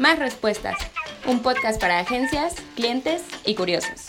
[0.00, 0.78] Más Respuestas,
[1.26, 4.06] un podcast para agencias, clientes y curiosos.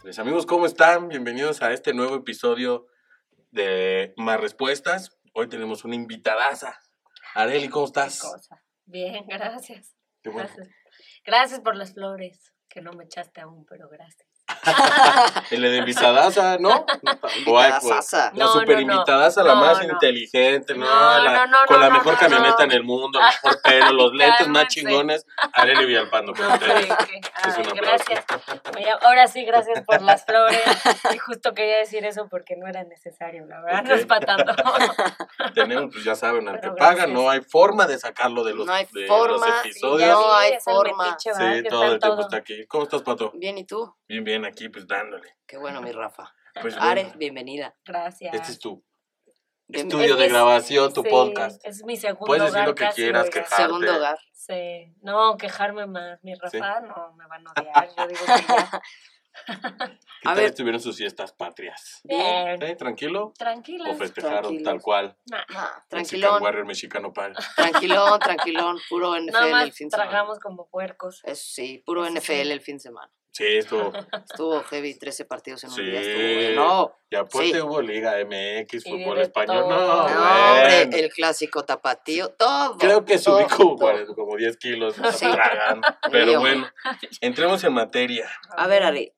[0.00, 1.08] Pues amigos, ¿cómo están?
[1.08, 2.86] Bienvenidos a este nuevo episodio
[3.50, 5.10] de Más Respuestas.
[5.34, 6.80] Hoy tenemos una invitadaza.
[7.34, 8.22] Areli, ¿cómo estás?
[8.22, 8.64] cosa.
[8.86, 9.94] Bien, gracias.
[10.22, 10.48] Qué bueno.
[10.48, 10.74] Gracias.
[11.26, 14.31] Gracias por las flores, que no me echaste aún, pero gracias.
[15.50, 16.86] El de invitadaza, ¿no?
[17.46, 18.32] Guay, pues, Invitadaza.
[18.34, 18.92] La No, super no, no.
[18.94, 19.92] invitadaza, la No, más no.
[19.92, 20.86] inteligente, ¿no?
[20.86, 22.64] No, La- no, no, con no, la no, mejor no, camioneta no.
[22.64, 25.26] en el mundo, el mejor pelo, los lentes más chingones.
[25.52, 26.84] Areli Villalpando No, ustedes.
[26.84, 27.74] Es un ay, aplauso.
[27.74, 28.24] gracias.
[28.76, 30.60] Oye, ahora sí, gracias por las flores.
[31.14, 34.00] Y justo quería decir eso porque no era necesario, la verdad, no Ok.
[34.00, 34.54] es para tanto.
[35.54, 38.72] Tenemos, pues ya saben, al que paga, no hay forma de sacarlo de los, No
[38.72, 40.08] hay de forma, los episodios.
[40.08, 41.04] No hay forma.
[41.06, 41.32] metiche.
[41.34, 42.20] Sí, todo el tiempo todo.
[42.22, 42.66] está aquí.
[42.66, 43.30] ¿Cómo estás, Pato?
[43.34, 43.94] Bien, ¿y tú?
[44.08, 45.36] Bien, bien, aquí, pues dándole.
[45.46, 46.32] Qué bueno, mi Rafa.
[46.60, 47.74] Pues Are, bueno, bienvenida.
[47.84, 48.34] Gracias.
[48.34, 48.84] este es tu
[49.68, 51.64] Bien- estudio Es de grabación, tu sí, podcast.
[51.64, 53.56] Es mi segundo Puedes decir hogar lo que quieras, quejarte.
[53.56, 54.18] Segundo hogar.
[54.34, 56.22] Sí, no, quejarme más.
[56.22, 56.58] Mi Sí.
[56.60, 57.88] Rafa no me van a odiar.
[57.96, 58.82] Yo digo que ya.
[59.34, 59.88] ¿Qué A
[60.24, 60.44] tal ver.
[60.44, 62.00] estuvieron sus fiestas patrias?
[62.04, 62.60] Bien.
[62.60, 62.76] ¿Sí?
[62.76, 63.32] ¿Tranquilo?
[63.38, 63.90] Tranquila.
[63.90, 64.64] ¿O festejaron Tranquilos.
[64.64, 65.16] tal cual?
[65.30, 67.34] Nah, Ah, Mexican tranquilón, Warrior Mexicano Pal.
[67.56, 68.78] tranquilón, tranquilón.
[68.90, 70.10] Puro NFL Nada más el fin de semana.
[70.10, 71.22] tragamos como puercos.
[71.24, 72.18] Eso sí, puro Eso sí.
[72.20, 73.10] NFL el fin de semana.
[73.32, 73.90] Sí, esto.
[74.30, 75.82] Estuvo heavy, 13 partidos en un Sí.
[75.82, 76.00] día.
[76.00, 76.16] Estuvo
[76.54, 76.96] bueno.
[77.10, 77.60] Y aparte Sí.
[77.60, 79.68] hubo Liga MX, fútbol español.
[79.68, 82.76] No, No, No, hombre, el clásico tapatío, todo.
[82.76, 83.76] Creo que subí como, todo.
[83.78, 85.26] 40, como 10 kilos Sí.
[86.12, 86.70] Pero bueno,
[87.22, 88.30] entremos en materia.
[88.50, 89.12] A ver, Ari,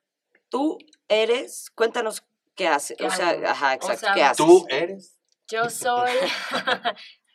[0.49, 2.97] tú eres, cuéntanos qué haces.
[2.97, 3.47] ¿Qué O sea, hago?
[3.49, 4.37] ajá, O exacto, sea, ¿qué haces?
[4.37, 5.19] ¿Tú eres?
[5.49, 6.13] Yo soy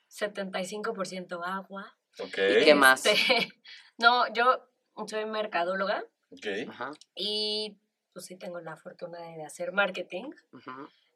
[0.08, 1.96] 75% agua.
[2.20, 2.38] Ok.
[2.62, 3.06] ¿Y qué más?
[3.06, 3.50] Este,
[3.98, 4.66] no, yo
[5.08, 6.46] soy mercadóloga Ok.
[6.70, 7.78] Ajá, y
[8.14, 10.32] pues sí tengo la fortuna de hacer marketing.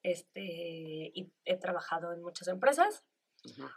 [0.03, 0.41] Este,
[1.13, 3.03] y he trabajado en muchas empresas,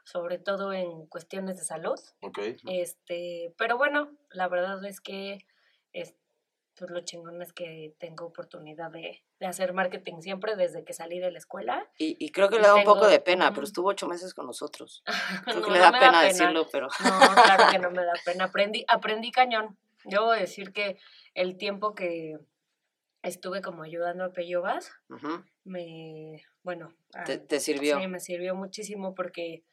[0.04, 1.98] sobre todo en cuestiones de salud.
[2.20, 2.38] Ok.
[2.68, 5.46] Este, pero bueno, la verdad es que
[5.92, 6.14] es,
[6.76, 11.18] pues lo chingón es que tengo oportunidad de, de hacer marketing siempre desde que salí
[11.20, 11.88] de la escuela.
[11.98, 14.08] Y, y creo que Y le da un poco tengo- de pena, pero estuvo ocho
[14.08, 15.02] meses con nosotros.
[15.44, 16.88] Creo No, que le no da me pena, decirlo, pero...
[17.02, 18.44] No, claro que no me da pena.
[18.44, 19.78] Aprendí, aprendí cañón.
[20.08, 20.98] Yo voy a decir que
[21.34, 22.38] el tiempo que
[23.22, 26.94] estuve como ayudando a Peyovas, ujú, me, bueno,
[27.24, 27.98] te, te sirvió.
[27.98, 29.64] Sí, me sirvió muchísimo porque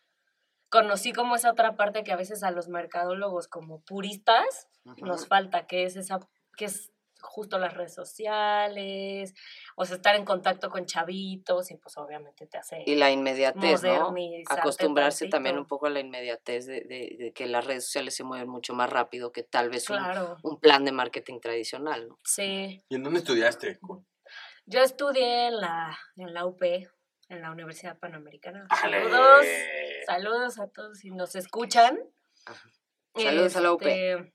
[0.69, 4.67] conocí como esa otra parte que a veces a los mercadólogos como puristas
[4.97, 6.19] nos falta, que es esa,
[6.57, 6.91] que es
[7.23, 9.33] justo las redes sociales,
[9.75, 13.83] o sea, estar en contacto con chavitos y pues obviamente te hace Y la inmediatez,
[13.83, 14.13] ¿no?
[14.49, 18.23] Acostumbrarse también un poco a la inmediatez de, de- de que las redes sociales se
[18.23, 22.19] mueven mucho más rápido que tal vez un, Claro, un plan de marketing tradicional, ¿no?
[22.23, 22.83] sí.
[22.89, 23.79] ¿Y en dónde estudiaste?
[24.65, 28.65] Yo estudié en la, en la UP, en la Universidad Panamericana.
[28.69, 29.01] ¡Ale!
[29.03, 29.45] Saludos,
[30.05, 31.99] saludos a todos si nos escuchan.
[32.45, 32.69] Ajá.
[33.15, 33.81] Saludos a la UP.
[33.81, 34.33] Este,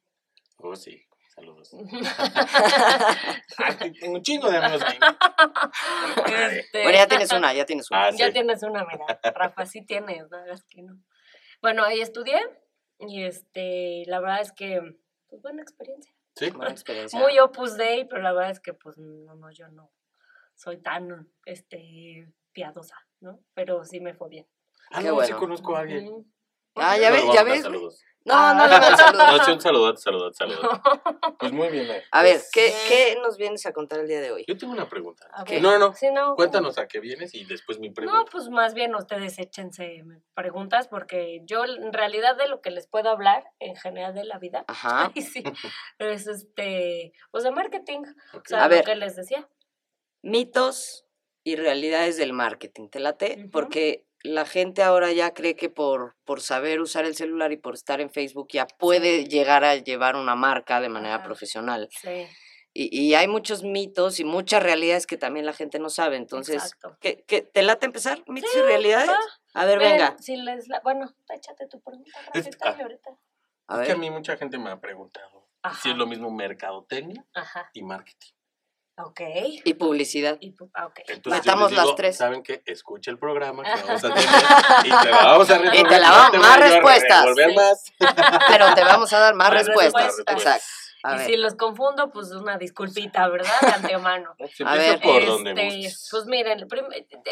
[0.61, 1.05] Oh, sí.
[1.39, 1.71] Saludos.
[3.61, 4.99] Ah, tengo un chingo de amigos ahí.
[6.59, 8.05] este, Bueno, ya tienes una, ya tienes una.
[8.07, 8.33] Ah, Ya sí.
[8.33, 10.99] tienes una, mira, Rafa, sí tienes, no hagas que no.
[11.61, 12.41] Bueno, ahí estudié
[13.01, 14.81] y este, la verdad es que,
[15.29, 16.13] pues buena experiencia.
[16.37, 16.51] Sí.
[16.51, 17.19] Buena experiencia.
[17.19, 19.91] Muy Opus Dei, pero la verdad es que, pues, no, no, yo no
[20.55, 23.41] soy tan, este, piadosa, ¿no?
[23.55, 24.47] Pero sí me fue bien.
[24.91, 25.39] Ah, Qué no, sí bueno.
[25.39, 26.33] conozco a alguien.
[26.77, 27.63] Ah, ya ves, ya dar ves.
[27.63, 28.05] Saludos.
[28.29, 29.27] No, no le hagan saludos.
[29.39, 30.61] No, sí, un saludo, saludo, saludo.
[31.39, 31.91] Pues muy bien.
[31.91, 32.03] eh.
[32.11, 32.89] A ver, ¿qué, Sí.
[32.89, 34.45] ¿qué nos vienes a contar el día de hoy?
[34.49, 35.29] Yo tengo una pregunta.
[35.33, 35.55] A ¿Qué?
[35.55, 35.63] ver.
[35.63, 38.25] No, no, Sí, no, Cuéntanos a qué vienes y después mi No, pregunta.
[38.31, 40.03] pues más bien ustedes échense
[40.35, 44.39] preguntas porque yo en realidad de lo que les puedo hablar en general de la
[44.39, 45.13] vida, Ajá.
[45.17, 45.43] ay, sí,
[45.99, 48.01] es este, pues de marketing,
[48.35, 48.85] o sea, A lo ver.
[48.85, 49.49] que les decía.
[50.23, 51.07] Mitos
[51.45, 52.89] y realidades del marketing.
[52.89, 53.37] ¿Te late?
[53.39, 53.51] Ujú.
[53.51, 57.75] Porque la gente ahora ya cree que por, por saber usar el celular y por
[57.75, 61.25] estar en Facebook ya puede llegar a llevar una marca de manera Ajá.
[61.25, 61.89] profesional.
[61.91, 62.27] Sí,
[62.75, 66.17] Y, y hay muchos mitos y muchas realidades que también la gente no sabe.
[66.17, 66.97] Entonces, exacto.
[67.01, 68.23] ¿qué, qué- te late empezar?
[68.27, 69.09] ¿Mitos Sí, y realidades?
[69.09, 69.19] va.
[69.55, 70.17] A ver, Ven, venga.
[70.19, 72.11] Si les la- bueno, échate tu pregunta,
[72.63, 72.77] ah.
[72.81, 73.11] ahorita.
[73.69, 73.99] A Es que a ver.
[73.99, 75.81] mí mucha gente me ha preguntado Ajá.
[75.83, 78.33] si es lo mismo mercadotecnia Ajá, y marketing.
[79.07, 79.21] Ok.
[79.65, 80.37] Y publicidad.
[80.41, 81.01] Y, pu- ah, ok.
[81.09, 82.17] Entonces yo les las digo, tres.
[82.17, 84.29] Saben que escucha el programa que vamos a tener
[84.85, 85.81] y te la vamos a resolver.
[85.81, 87.25] Y te la no vamos- voy más a a respuestas.
[87.37, 87.55] Sí.
[87.55, 87.85] más.
[88.49, 90.05] Pero te vamos a dar más Más respuestas.
[90.17, 90.35] respuestas.
[90.37, 90.65] Exacto.
[91.05, 91.27] A y ver.
[91.29, 93.53] si los confundo, pues una disculpita, ¿verdad?
[93.61, 94.35] De antemano.
[94.53, 96.09] Se A ver, por donde Este, gustes.
[96.11, 96.67] Pues miren,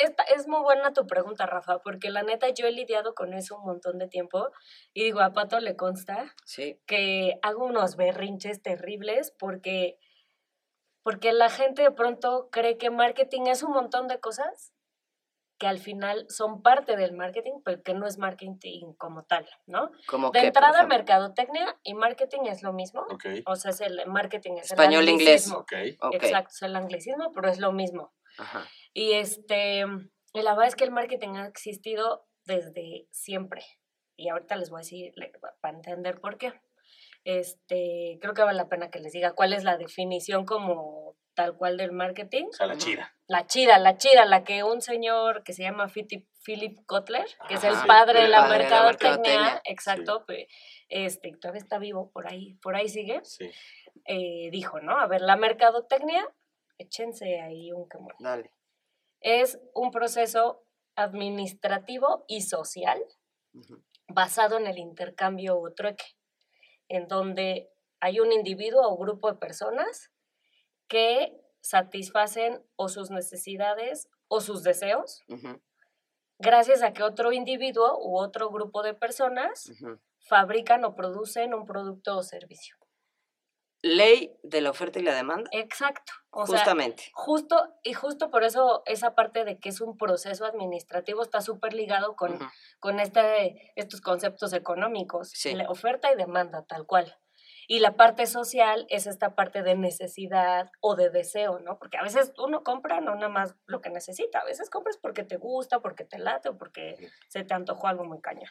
[0.05, 3.57] esta- es muy buena tu pregunta, Rafa, porque la neta yo he lidiado con eso
[3.59, 4.51] un montón de tiempo
[4.95, 6.79] y digo, a Pato le consta Sí.
[6.87, 9.99] que hago unos berrinches terribles porque
[11.07, 14.75] Porque la gente de pronto cree que marketing es un montón de cosas
[15.57, 19.93] que al final son parte del marketing, pero que no es marketing como tal, ¿no?
[20.09, 23.03] Como De entrada, mercadotecnia y marketing es lo mismo.
[23.03, 25.49] Ok, O sea, es el marketing es Español, el inglés.
[25.53, 25.59] anglicismo.
[25.59, 26.09] ok.
[26.09, 26.15] Ok.
[26.25, 28.13] Exacto, es el anglicismo, pero es lo mismo.
[28.37, 28.67] Ajá.
[28.93, 29.85] Y este,
[30.33, 33.65] y la verdad es que el marketing ha existido desde siempre.
[34.17, 35.15] Y ahorita les voy a decir
[35.61, 36.53] para entender por qué.
[37.29, 41.57] Este, creo que vale la pena que les diga cuál es la definición como tal
[41.57, 42.45] cual del marketing.
[42.51, 43.13] O sea, la chida.
[43.27, 47.55] La chida, la chida, la que un señor que se llama Philip, Philip Kotler, que
[47.55, 50.25] es el sí, padre de el la padre de la mercadotecnia, exacto,
[50.89, 53.51] este, todavía está vivo por ahí, por ahí sigue, Sí.
[54.05, 54.97] eh, dijo, ¿no?
[54.97, 56.25] A ver, la mercadotecnia,
[56.79, 58.53] échense ahí un camón Dale.
[59.21, 60.63] es un proceso
[60.95, 63.03] administrativo y social
[64.09, 66.05] basado en el intercambio o trueque,
[66.89, 70.11] en donde hay un individuo o grupo de personas
[70.89, 75.25] que satisfacen o sus necesidades o sus deseos
[76.39, 79.73] gracias a que otro individuo u otro grupo de personas
[80.19, 82.77] fabrican o producen un producto o servicio.
[83.87, 85.49] Ley de la oferta y la demanda.
[85.53, 86.13] Exacto.
[86.31, 87.05] O sea, Justamente.
[87.15, 91.73] Justo, y justo por eso esa parte de que es un proceso administrativo está súper
[91.73, 92.39] ligado con,
[92.79, 95.55] con este, estos conceptos económicos, Sí.
[95.55, 97.17] la oferta y demanda, tal cual.
[97.69, 101.79] Y la parte social es esta parte de necesidad o de deseo, ¿no?
[101.79, 105.25] Porque a veces uno compra no nada más lo que necesita, a veces compras porque
[105.25, 106.97] te gusta, porque te late o porque
[107.29, 108.51] se te antojó algo muy cañón.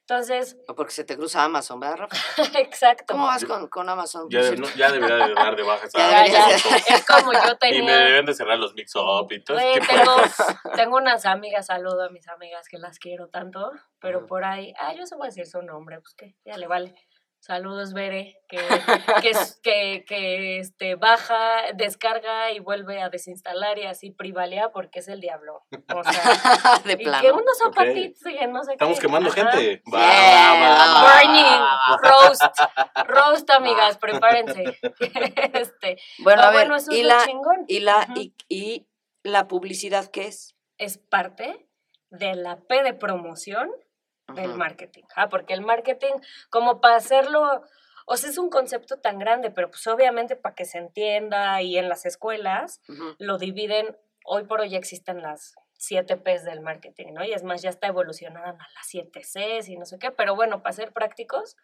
[0.00, 2.16] Entonces, O porque se te cruza Amazon, ¿verdad, Rafa?
[2.60, 3.12] exacto.
[3.14, 4.26] ¿Cómo vas con, con Amazon?
[4.30, 4.70] Ya, por de- cierto?
[4.70, 7.96] no- ya debería de dar de baja esa es como yo Y me tenía...
[7.98, 9.80] deben de cerrar los mix-up y todo de
[10.76, 13.70] tengo, unas amigas, saludo a mis amigas que las quiero tanto,
[14.00, 16.66] pero por ahí, ah, yo se voy a decir su nombre, pues que ya le
[16.66, 16.94] vale.
[17.40, 18.58] Saludos, Bere, que,
[19.22, 24.98] que, es- que, que este, baja, descarga y vuelve a desinstalar y así privalea porque
[24.98, 25.62] es el diablo.
[25.94, 26.12] O sea,
[26.84, 29.06] de y que unos zapatitos y que no sé Estamos qué.
[29.06, 29.50] quemando Ajá.
[29.52, 29.82] gente.
[29.92, 30.52] Va, Yeah.
[30.52, 31.22] va, va, va.
[31.22, 32.42] Burning, roast,
[33.06, 34.64] roast, amigas, prepárense.
[35.54, 37.64] este, Bueno, a ver, bueno, eso y es la, chingón.
[37.68, 38.08] y la,
[38.48, 38.86] y
[39.22, 40.54] la publicidad, ¿qué es?
[40.76, 41.66] es parte
[42.10, 43.68] de la P de promoción
[44.34, 44.58] del Ujú.
[44.58, 45.04] marketing.
[45.16, 46.14] Ah, porque el marketing,
[46.50, 47.62] como para hacerlo,
[48.06, 51.78] o sea, es un concepto tan grande, pero pues obviamente para que se entienda y
[51.78, 52.80] en las escuelas
[53.18, 57.24] lo dividen, hoy por hoy ya existen las 7 Ps del marketing, ¿no?
[57.24, 60.34] Y es más, ya está evolucionada a las 7 Cs y no sé qué, pero
[60.34, 61.56] bueno, para ser prácticos,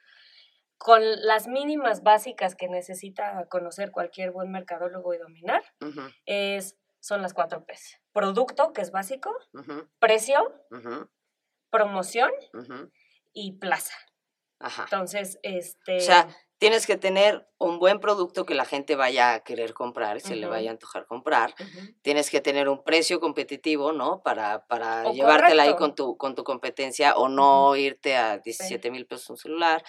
[0.76, 5.62] con las mínimas básicas que necesita conocer cualquier buen mercadólogo y dominar,
[6.26, 8.00] es, son las 4 Ps.
[8.12, 9.88] Producto, que es básico, Ujú.
[9.98, 10.52] precio,
[11.74, 12.30] Promoción
[13.32, 13.94] y plaza.
[14.60, 14.84] Ajá.
[14.84, 15.96] Entonces, este...
[15.96, 16.28] O sea,
[16.58, 20.46] tienes que tener un buen producto que la gente vaya a querer comprar, se le
[20.46, 21.52] vaya a antojar comprar.
[22.02, 24.22] Tienes que tener un precio competitivo, ¿no?
[24.22, 28.90] Para, para O llevártela ahí con tu, con tu competencia o no irte a 17
[28.90, 29.82] mil pesos un celular,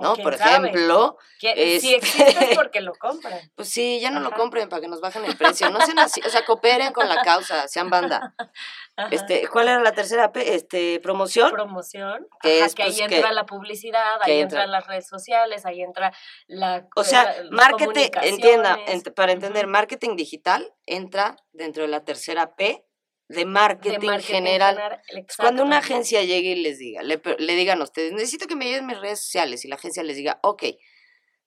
[0.00, 0.14] ¿no?
[0.16, 3.38] Por ejemplo, Si este- existe es porque lo compran.
[3.54, 5.70] pues sí, ya no lo compren para que nos bajen el precio.
[5.70, 8.34] No sean así, o sea, cooperen con la causa, sean banda.
[8.96, 9.08] Ajá.
[9.12, 10.54] Este, ¿cuál era la tercera P?
[10.56, 11.52] Este, promoción.
[11.52, 14.86] promoción, Que ajá, es, que ahí pues, entra que- la publicidad, ahí entra- entran las
[14.88, 16.12] redes sociales, ahí entra
[16.48, 21.88] la O sea, la- las marketing, entienda, ent- para entender, marketing digital entra dentro de
[21.88, 22.84] la tercera P
[23.28, 24.74] de marketing, de marketing general.
[24.76, 25.02] general,
[25.38, 28.64] Cuando una agencia llegue y les diga, le, le digan a ustedes, necesito que me
[28.66, 30.64] lleven mis redes sociales y la agencia les diga, ok,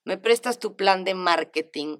[0.05, 1.97] me prestas tu plan de marketing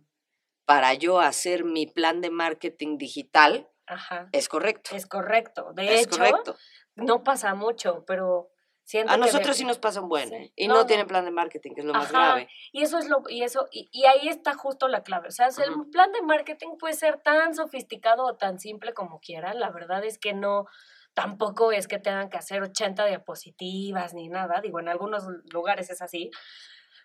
[0.66, 4.96] para yo hacer mi plan de marketing digital, Ajá, es correcto.
[4.96, 5.74] es correcto.
[5.74, 6.56] De Es hecho, correcto.
[6.96, 8.50] no pasa mucho, pero
[8.92, 10.36] siento A nosotros sí nos pasa un buen, Sí.
[10.36, 10.54] ¿eh?
[10.56, 12.50] y No, tienen plan de marketing, que es lo más grave.
[12.74, 15.30] Y eso es lo, y eso, y, y ahí está justo la clave.
[15.30, 19.60] O sea, el plan de marketing puede ser tan sofisticado o tan simple como quieran.
[19.60, 20.66] La verdad es que no,
[21.14, 24.60] tampoco es que tengan que hacer 80 diapositivas ni nada.
[24.62, 26.30] Digo, en algunos lugares es así.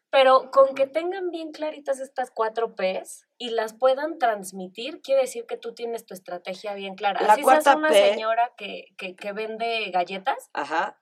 [0.09, 5.47] Pero con que tengan bien claritas estas cuatro Ps y las puedan transmitir, quiere decir
[5.47, 7.21] que tú tienes tu estrategia bien clara.
[7.23, 10.97] La Así seas una P- señora que, que, que vende galletas Ajá.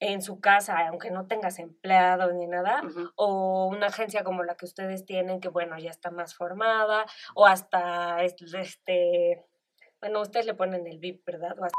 [0.00, 2.82] En su casa, aunque no tengas empleados ni nada,
[3.16, 7.46] o una agencia como la que ustedes tienen, que bueno, ya está más formada, o
[7.46, 9.44] hasta es- este,
[10.00, 11.58] bueno, ustedes le ponen el VIP, ¿verdad?
[11.58, 11.76] O hasta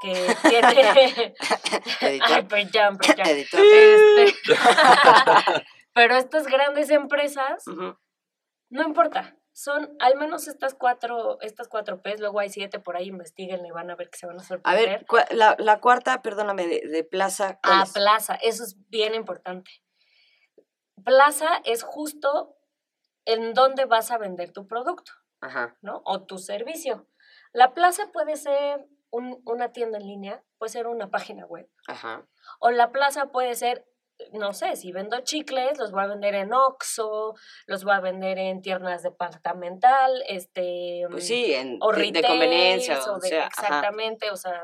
[0.00, 1.34] que tiene...
[2.00, 3.26] Ay, perdón, perdón.
[3.26, 3.60] Editor.
[3.60, 4.54] Este,
[5.94, 7.64] Pero estas grandes empresas,
[8.70, 13.06] no importa, son al menos estas cuatro, estas cuatro P's, luego hay siete por ahí,
[13.08, 14.86] investiguen y van a ver que se van a A sorprender.
[14.90, 17.58] ver, cua- la, la cuarta, perdóname, de, de plaza.
[17.62, 17.92] ¿cuál Ah, es?
[17.94, 19.70] plaza, eso es bien importante.
[21.04, 22.54] Plaza es justo
[23.24, 25.78] en dónde vas a vender tu producto, Ajá.
[25.80, 26.02] ¿no?
[26.04, 27.08] O tu servicio.
[27.54, 31.66] La plaza puede ser un- una tienda en línea, puede ser una página web.
[31.88, 32.28] Ajá.
[32.60, 33.86] O la plaza puede ser,
[34.32, 37.34] no sé, si vendo chicles, los voy a vender en Oxxo,
[37.66, 41.06] los voy a vender en tiendas departamental, este...
[41.10, 41.92] Pues mm, sí, en, o
[42.22, 43.48] de, conveniencia, o o de- sea, ajá.
[43.48, 44.60] exactamente, o sea,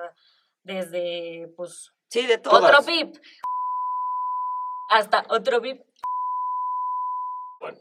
[0.62, 2.56] desde, pues, Sí, de todo.
[2.64, 3.16] Otro VIP,
[4.88, 5.82] hasta otro VIP.
[7.60, 7.78] Bueno.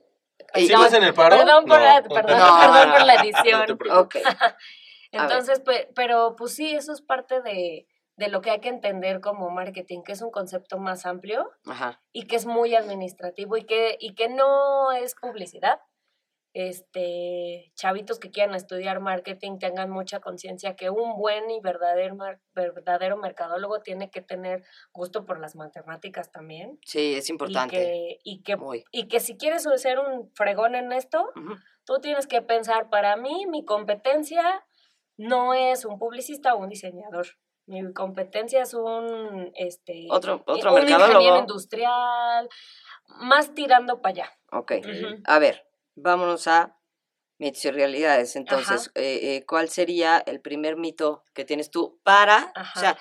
[0.56, 1.38] Y- ¿Sí vas en el paro?
[1.38, 1.86] Perdón por, No.
[1.86, 3.78] la, perdón, No, perdón no, por la edición.
[3.78, 4.22] te.
[5.12, 7.86] Entonces, pe- pero pues sí, eso es parte de,
[8.18, 12.02] de lo que hay que entender como marketing, que es un concepto más amplio Ajá.
[12.12, 15.80] y que es muy administrativo y que, y que no es publicidad.
[16.54, 22.18] Este, chavitos que quieran estudiar marketing tengan mucha conciencia que un buen y verdadero,
[22.54, 26.78] verdadero mercadólogo tiene que tener gusto por las matemáticas también.
[26.86, 27.78] Sí, es Y importante.
[27.78, 28.58] que, y, que,
[28.92, 31.56] y que si quieres ser un fregón en esto, Ujú.
[31.86, 34.66] tú tienes que pensar, para mí, mi competencia
[35.18, 37.28] no es un publicista o un diseñador.
[37.68, 42.50] Mi competencia es un, este, Otro, otro un ingeniero industrial,
[43.08, 44.40] más tirando para allá.
[44.52, 44.74] Ok.
[45.26, 45.66] A ver,
[45.96, 46.78] vámonos a
[47.38, 48.36] mitos y realidades.
[48.36, 52.74] Entonces, eh, eh, ¿cuál sería el primer mito que tienes tú para, Ajá.
[52.76, 52.98] o sea,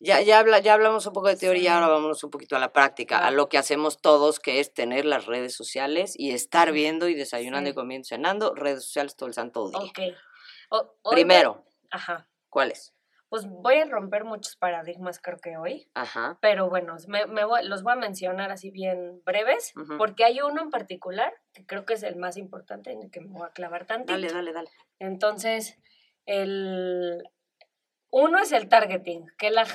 [0.00, 1.68] ya, ya, habla, ya hablamos un poco de teoría, Sí.
[1.68, 5.04] ahora vámonos un poquito a la práctica, a lo que hacemos todos, que es tener
[5.04, 9.34] las redes sociales y estar viendo y desayunando y comiendo, cenando, redes sociales todo el
[9.34, 9.78] santo día.
[9.78, 10.00] Ok.
[10.70, 12.28] O- hoy Primero, voy- Ajá.
[12.50, 12.92] ¿cuáles?
[13.32, 15.88] Pues voy a romper muchos paradigmas, creo que hoy.
[15.94, 16.36] Ajá.
[16.42, 20.60] Pero bueno, me, me voy- los voy a mencionar así bien breves, porque hay uno
[20.60, 23.52] en particular que creo que es el más importante en el que me voy a
[23.54, 24.12] clavar tantito.
[24.12, 24.68] Dale, dale, dale.
[24.98, 25.78] Entonces,
[26.26, 27.22] el
[28.10, 29.66] uno es el targeting, que la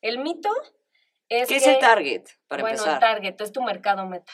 [0.00, 0.48] el mito
[1.28, 2.94] es ¿Qué que, es el target, para bueno, empezar?
[2.94, 4.32] el target es tu mercado meta.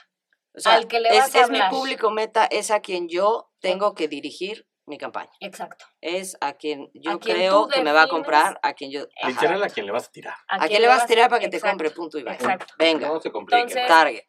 [0.54, 1.70] O sea, al que le es, vas a es mi hablar.
[1.72, 5.30] público meta, es a quien yo tengo que dirigir mi campaña.
[5.40, 5.84] Exacto.
[6.00, 9.06] Es a quien yo A quien creo que me va a comprar, a quien yo...
[9.24, 10.34] Literal a quien le vas a tirar.
[10.48, 11.90] ¿A quién le vas a tirar para que te compre?
[11.90, 12.34] Punto y bye.
[12.34, 12.74] Exacto.
[12.78, 13.60] Venga, No se complique.
[13.60, 14.24] Entonces, target.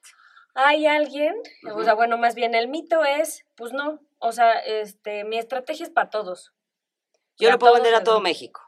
[0.55, 1.35] Hay alguien,
[1.73, 5.85] o sea, bueno, más bien el mito es, pues no, o sea, este, mi estrategia
[5.85, 6.53] es para todos.
[7.37, 8.19] Yo lo puedo vender a todo.
[8.19, 8.61] México.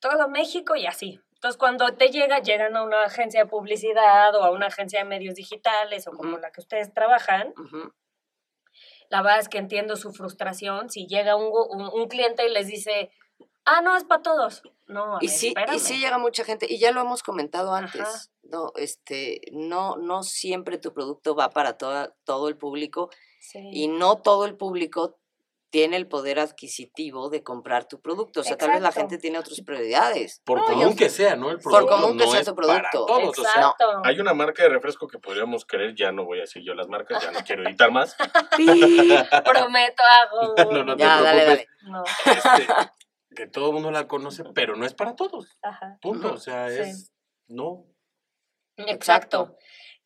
[0.00, 1.20] todo México y así.
[1.34, 5.04] Entonces, cuando te llega, llegan a una agencia de publicidad o a una agencia de
[5.04, 7.92] medios digitales o como la que ustedes trabajan, Ujú.
[9.10, 10.90] La verdad es que entiendo su frustración.
[10.90, 13.10] Si llega un, un, un cliente y les dice,
[13.64, 14.62] ah, no, es para todos.
[14.86, 17.74] No, a Y ver, sí, y sí llega mucha gente, y ya lo hemos comentado
[17.74, 17.84] Ajá.
[17.86, 23.60] antes, no, este, no, no siempre tu producto va para toda, todo el público Sí.
[23.72, 25.18] y no todo el público
[25.74, 28.42] tiene el poder adquisitivo de comprar tu producto.
[28.42, 29.08] O sea, tal vez la Exacto.
[29.08, 30.40] gente tiene otras prioridades.
[30.44, 31.50] Por No, común que sea, ¿no?
[31.50, 33.06] El Por producto común que no sea es tu para producto.
[33.06, 33.84] todos, o sea, Exacto.
[34.04, 36.86] hay una marca de refresco que podríamos querer, ya no voy a decir yo las
[36.86, 38.14] marcas, ya no quiero editar más.
[38.16, 40.54] Prometo, hago.
[40.72, 41.68] No, no te ya, dale, dale.
[41.82, 42.66] No, Este,
[43.34, 45.58] que todo el mundo la conoce, pero no es para todos.
[45.60, 45.98] ajá.
[46.00, 46.34] Punto.
[46.34, 46.80] O sea, Sí.
[46.82, 47.12] es.
[47.48, 47.84] No.
[48.76, 49.56] Exacto.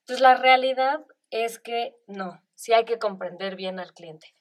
[0.01, 4.35] Entonces la realidad es que no, sí hay que comprender bien al cliente.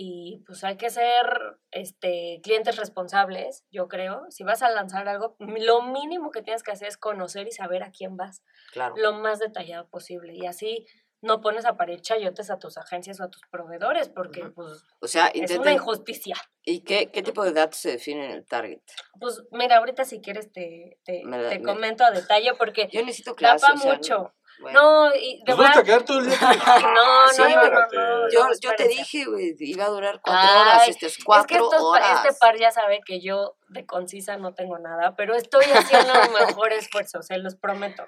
[0.00, 1.26] Y pues hay que ser
[1.72, 4.26] este, clientes responsables, yo creo.
[4.30, 7.82] Si vas a lanzar algo, lo mínimo que tienes que hacer es conocer y saber
[7.82, 8.94] a quién vas, Claro.
[8.96, 10.34] lo más detallado posible.
[10.34, 10.86] Y así
[11.20, 15.08] no pones a parir chayotes a tus agencias o a tus proveedores, porque pues O
[15.08, 16.36] sea, es una injusticia.
[16.62, 18.80] ¿Y qué, qué tipo de datos se definen en el target?
[19.18, 23.34] Pues mira, ahorita si quieres te, te, te me- comento a detalle porque Yo necesito
[23.34, 23.66] clase.
[23.66, 24.32] pa' o sea, mucho.
[24.60, 24.80] Bueno.
[25.08, 26.38] No, y de Nos verdad, a quedar todo el día.
[26.82, 30.60] No, no, Sí, no, no, Yo, no, yo te dije, güey, iba a durar cuatro
[30.60, 32.24] horas, este es Es que cuatro estos pa- horas.
[32.26, 36.46] este par ya sabe que yo de concisa no tengo nada, pero estoy haciendo mi
[36.46, 38.04] mejor esfuerzo, se los prometo.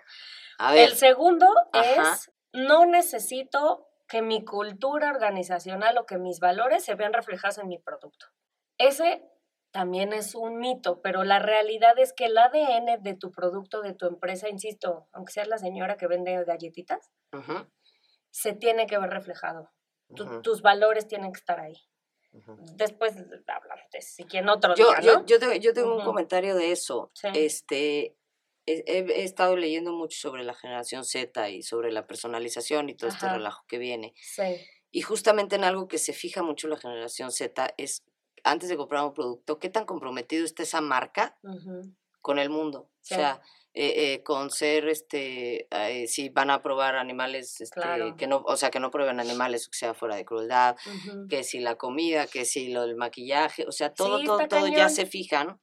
[0.59, 2.13] A ver, El segundo Ajá.
[2.15, 7.69] es, no necesito que mi cultura organizacional o que mis valores se vean reflejados en
[7.69, 8.27] mi producto.
[8.77, 9.23] Ese
[9.73, 13.95] también es un mito, pero la realidad es que el ADN de tu producto, de
[13.95, 17.67] tu empresa, insisto, aunque seas la señora que vende galletitas, ujú,
[18.31, 19.71] se tiene que ver reflejado.
[20.15, 21.77] Tu- Tus valores tienen que estar ahí.
[22.33, 22.57] ujú.
[22.77, 25.27] Después hablamos de si quien otro Yo, día, yo, ¿no?
[25.27, 27.11] yo, tengo, yo tengo un comentario de eso.
[27.15, 27.29] Sí.
[27.35, 28.17] Este,
[28.67, 33.09] he, he- estado leyendo mucho sobre la generación Z y sobre la personalización y todo
[33.11, 34.15] este relajo que viene.
[34.17, 34.43] Sí,
[34.91, 38.03] Y justamente en algo que se fija mucho la generación Z es,
[38.45, 42.91] antes de comprar un producto, qué tan comprometido está esa marca ujú, con el mundo.
[43.01, 43.15] Sí.
[43.15, 43.41] O sea,
[43.73, 48.17] eh, eh, con ser, este, eh, si van a probar animales, este, Claro.
[48.17, 51.29] que no, o sea, que no prueben animales, o que sea fuera de crueldad, ujú.
[51.29, 54.67] que si la comida, que si lo del maquillaje, o sea, todo, Sí, todo, todo
[54.67, 54.91] ya cañón.
[54.91, 55.61] se fijan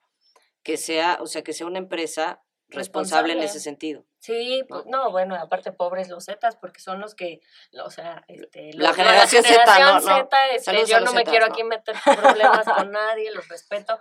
[0.63, 3.63] que sea, o sea, que sea una empresa responsable en ese Responsable.
[3.63, 4.05] sentido.
[4.27, 7.39] Sí, pues, no, bueno, aparte pobres los Zetas, porque son los que,
[7.81, 10.01] o sea, este, La los- generación Z, no, no.
[10.01, 11.53] Zeta, este, yo no me Zetas, quiero no.
[11.53, 13.97] aquí meter problemas con nadie, los respeto.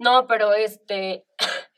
[0.00, 1.24] No, pero este,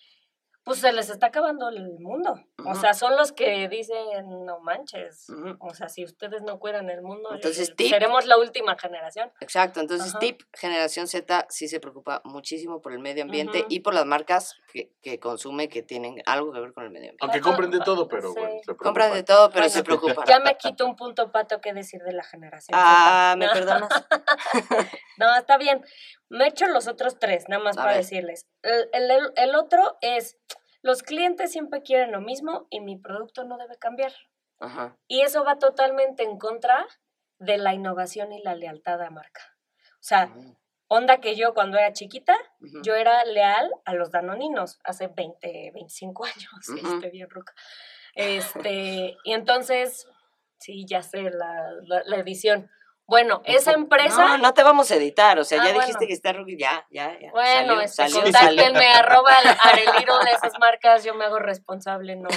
[0.65, 2.41] pues se les está acabando el mundo.
[2.67, 3.97] O sea, son los que dicen,
[4.45, 5.27] no manches.
[5.61, 7.89] O sea, si ustedes no cuidan el mundo, Entonces, eh, tip.
[7.91, 9.31] seremos la última generación.
[9.41, 10.19] Exacto, entonces Ajá.
[10.19, 14.55] tip, generación Z sí se preocupa muchísimo por el medio ambiente y por las marcas
[14.73, 17.19] que, que consume que tienen algo que ver con el medio ambiente.
[17.25, 18.39] Aunque compren de todo, pero Sí.
[18.41, 20.25] bueno, se Compran de todo, pero Bueno, se preocupan.
[20.27, 22.79] Ya me quito un punto pato que decir de la generación.
[22.81, 23.37] Ah, Z.
[23.37, 23.53] ¿me No.
[23.53, 23.89] perdonas?
[25.19, 25.85] No, está bien.
[26.31, 28.03] Me echo los otros tres, nada más A para ver.
[28.03, 28.47] decirles.
[28.63, 30.39] El, el- el otro es,
[30.83, 34.13] los clientes siempre quieren lo mismo y mi producto no debe cambiar.
[34.59, 34.97] Ajá.
[35.09, 36.87] Y eso va totalmente en contra
[37.39, 39.43] de la innovación y la lealtad a marca.
[39.95, 40.57] O sea, Mm,
[40.89, 42.37] onda que yo cuando era chiquita,
[42.83, 47.55] yo era leal a los danoninos hace 20, 25 años, estoy bien ruca.
[48.15, 50.07] Este, y entonces,
[50.59, 52.71] sí, ya sé, la, la, la edición.
[53.13, 54.17] Bueno, esa empresa...
[54.27, 55.87] No, no te vamos a editar, o sea, Ah, ya bueno.
[55.87, 57.31] dijiste que está Ruki, ya, ya, ya.
[57.31, 58.99] Bueno, salió, este, salió, contáctenme, salió.
[59.01, 59.33] arroba
[59.65, 62.31] Areliro de esas marcas, yo me hago responsable, no,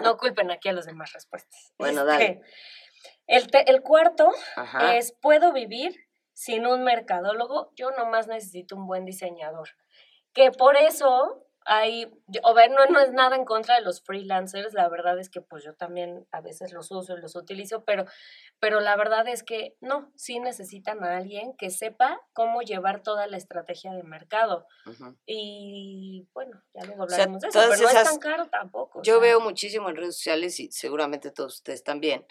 [0.00, 1.72] no culpen aquí a los demás respuestas.
[1.78, 2.40] Bueno, dale.
[3.28, 4.96] El, te- el cuarto Ajá.
[4.96, 5.94] es, ¿puedo vivir
[6.32, 7.70] sin un mercadólogo?
[7.76, 9.68] Yo nomás necesito un buen diseñador.
[10.32, 14.74] Que por eso hay, o ver, no, no es nada en contra de los freelancers,
[14.74, 18.04] la verdad es que pues yo también a veces los uso y los utilizo, pero,
[18.58, 23.26] pero la verdad es que no, sí necesitan a alguien que sepa cómo llevar toda
[23.26, 24.66] la estrategia de mercado.
[25.26, 29.00] Y bueno, ya luego sea, hablaremos de eso, pero no es tan caro tampoco.
[29.00, 32.26] o Yo sea, veo muchísimo en redes sociales y seguramente todos ustedes también,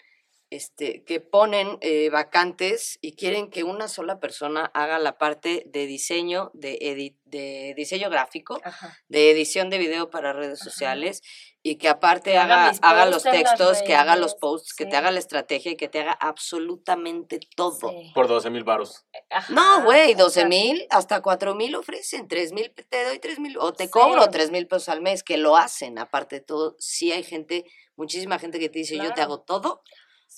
[0.52, 5.86] este, que ponen eh, vacantes y quieren que una sola persona haga la parte de
[5.86, 8.96] diseño, de, edi- de diseño gráfico, Ajá.
[9.08, 10.70] de edición de video para redes Ajá.
[10.70, 11.22] sociales
[11.62, 15.10] y que aparte Que haga haga, los textos, que haga los posts, que te haga
[15.10, 17.88] la estrategia y que te haga absolutamente todo.
[17.90, 18.10] Sí.
[18.14, 19.06] Por 12 mil varos.
[19.30, 20.48] Ajá, No, güey, 12 exacto.
[20.48, 23.90] mil, hasta 4 mil ofrecen, 3 mil te doy 3 mil, o te Sí.
[23.90, 27.64] cobro 3 mil pesos al mes, que lo hacen, aparte de todo, sí hay gente,
[27.96, 29.82] muchísima gente que te dice, yo te hago todo,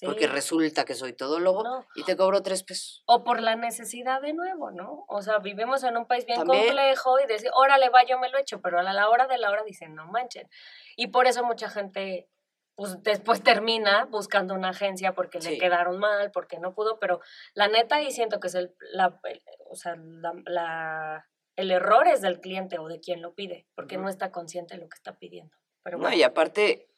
[0.02, 0.26] porque Sí.
[0.26, 1.86] resulta que soy todólogo, No.
[1.94, 3.02] y te cobro 3 pesos.
[3.06, 5.04] O por la necesidad de nuevo, ¿no?
[5.08, 6.66] O sea, vivimos en un país bien También.
[6.66, 9.50] complejo y decir, órale, va, yo me lo echo, pero a la hora de la
[9.50, 10.48] hora dicen, no manchen.
[10.96, 12.28] Y por eso mucha gente,
[12.76, 15.50] pues después termina buscando una agencia porque Sí.
[15.50, 17.20] le quedaron mal, porque no pudo, pero
[17.54, 22.08] la neta, y siento que es el, la, el- o sea, la, la- el error
[22.08, 24.04] es del cliente o de quien lo pide, porque Ujú.
[24.04, 25.56] no está consciente de lo que está pidiendo.
[25.84, 26.88] Pero No, bueno, y aparte,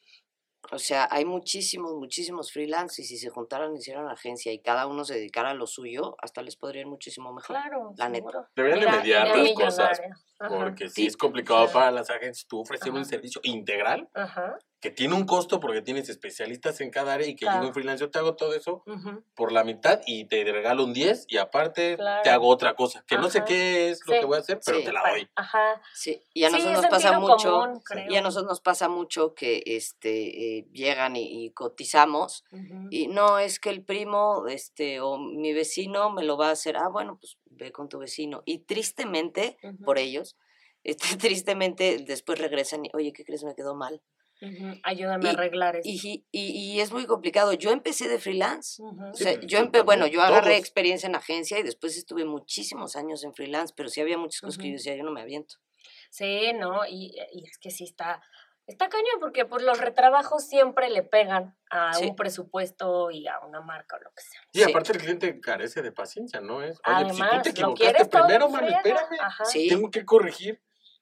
[0.71, 5.03] o sea, hay muchísimos, muchísimos freelance, y si se juntaran, hicieran agencia y cada uno
[5.05, 7.55] se dedicara a lo suyo, hasta les podría ir muchísimo mejor.
[7.55, 8.17] claro, la neta.
[8.31, 8.47] seguro.
[8.55, 10.01] Deberían de mediar las cosas.
[10.39, 10.55] Ajá.
[10.55, 11.07] Porque sí Sí.
[11.07, 11.73] es complicado Sí.
[11.73, 14.57] para las agencias tú ofrecer un servicio integral Ajá.
[14.79, 17.65] Que tiene un costo porque tienes especialistas en cada área y que Claro.
[17.67, 18.83] un freelance, yo te hago todo eso
[19.33, 23.17] por la mitad y te regalo un 10 y aparte te hago otra cosa, que
[23.17, 24.19] no sé qué es lo Sí.
[24.19, 24.83] que voy a hacer, pero Sí.
[24.85, 25.27] te la doy.
[25.35, 25.81] Ajá.
[25.95, 29.63] Sí, y a nosotros nos pasa mucho, común, y a nosotros nos pasa mucho que
[29.65, 32.43] este, eh, llegan y, y cotizamos
[32.91, 36.77] y no es que el primo este, o mi vecino me lo va a hacer,
[36.77, 38.43] ah, bueno, pues ve con tu vecino.
[38.45, 40.37] Y tristemente, por ellos,
[40.83, 43.43] este, tristemente después regresan y, oye, ¿qué crees?
[43.43, 44.01] Me quedó mal.
[44.83, 45.89] Ayúdame a arreglar eso.
[45.89, 46.41] Y, y,
[46.73, 47.53] y es muy complicado.
[47.53, 48.81] Yo empecé de freelance.
[48.83, 50.59] O sea, yo empe bueno, yo agarré todos.
[50.59, 54.57] experiencia en agencia y después estuve muchísimos años en freelance, pero sí había muchas cosas
[54.57, 55.55] que yo decía, yo no me aviento.
[56.09, 56.85] Sí, ¿no?
[56.87, 58.21] Y, y es que sí está,
[58.65, 62.05] está cañón porque pues los retrabajos siempre le pegan a Sí.
[62.05, 64.41] un presupuesto y a una marca o lo que sea.
[64.53, 64.69] Y Sí.
[64.69, 66.61] aparte el cliente carece de paciencia, ¿no?
[66.61, 68.77] Es, oye, pues, si tú Además, te equivocaste quieres todo primero, en man, friega.
[68.77, 69.19] espérame.
[69.21, 69.45] Ajá.
[69.45, 69.67] Sí.
[69.67, 70.61] Tengo que corregir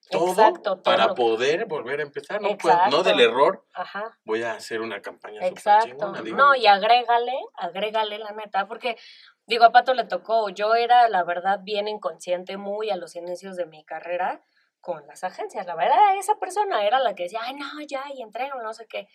[0.09, 2.41] todo Exacto, todo para poder volver a empezar.
[2.41, 4.17] No, Pues, no del error Ajá.
[4.23, 5.87] voy a hacer una campaña Exacto.
[5.87, 6.21] chingona.
[6.21, 8.97] No, y agrégale, agrégale la neta, porque
[9.45, 13.55] digo, a Pato le tocó, yo era la verdad bien inconsciente muy a los inicios
[13.55, 14.41] de mi carrera
[14.81, 18.21] con las agencias, la verdad, esa persona era la que decía, ay, no, ya, y
[18.21, 19.07] entregan, no sé qué.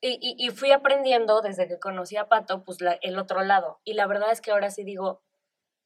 [0.00, 3.80] Y, y, y fui aprendiendo desde que conocí a Pato, pues la- el otro lado.
[3.84, 5.22] Y la verdad es que ahora sí digo,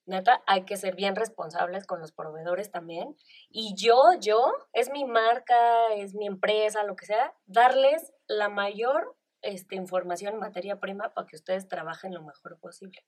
[0.06, 3.16] neta, hay que ser bien responsables con los proveedores también.
[3.50, 9.16] Y yo, yo, es mi marca, es mi empresa, lo que sea, darles la mayor
[9.42, 13.04] este, información en materia prima para que ustedes trabajen lo mejor posible.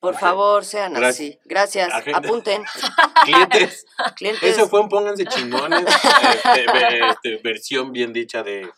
[0.00, 1.14] Por favor, sean Gracias.
[1.14, 1.40] así.
[1.44, 1.92] Gracias.
[1.92, 2.18] Agenda.
[2.18, 2.62] Apunten.
[3.24, 8.70] Clientes, Clientes eso fue un pónganse chingones, este, este, versión bien dicha de,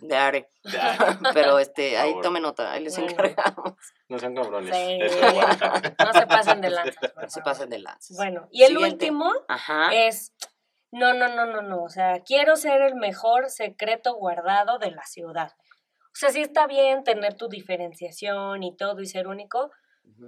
[0.00, 0.48] de Are.
[0.64, 3.74] de ah, Pero este, ahí tomen nota, ahí les encargamos.
[4.12, 4.74] No sean cabrones.
[4.76, 4.98] Sí.
[5.00, 5.16] eso.
[6.04, 7.00] No se pasen de lanza.
[7.14, 8.16] por Se pasen de lanzas.
[8.16, 9.06] Bueno, y el Siguiente.
[9.06, 9.92] último Ajá.
[9.92, 10.34] es,
[10.92, 11.82] No, no, no, no, no.
[11.82, 15.52] O sea, quiero ser el mejor secreto guardado de la ciudad.
[16.12, 19.70] O sea, sí está bien tener tu diferenciación y todo y ser único,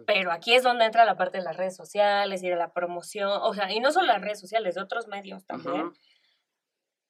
[0.07, 3.29] pero aquí es donde entra la parte de las redes sociales y de la promoción.
[3.42, 5.92] O sea, y no solo las redes sociales, de otros medios también.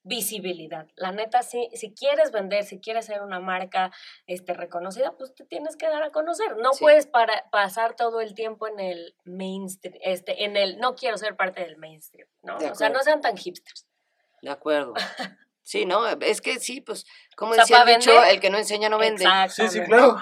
[0.06, 0.86] Visibilidad.
[0.96, 3.90] La neta, sí, si quieres vender, si quieres ser una marca
[4.26, 6.58] este, reconocida, pues te tienes que dar a conocer.
[6.58, 6.84] No Sí.
[6.84, 11.36] puedes para, pasar todo el tiempo en el mainstream, este, en el no quiero ser
[11.36, 12.58] parte del mainstream, ¿no?
[12.58, 13.86] De O sea, no sean tan hipsters.
[14.42, 14.92] De acuerdo.
[15.66, 16.06] Sí, ¿no?
[16.06, 18.90] Es que sí, pues, como O sea, decía el dicho, vender, el que no enseña
[18.90, 19.24] no vende.
[19.48, 20.18] Sí, sí, claro.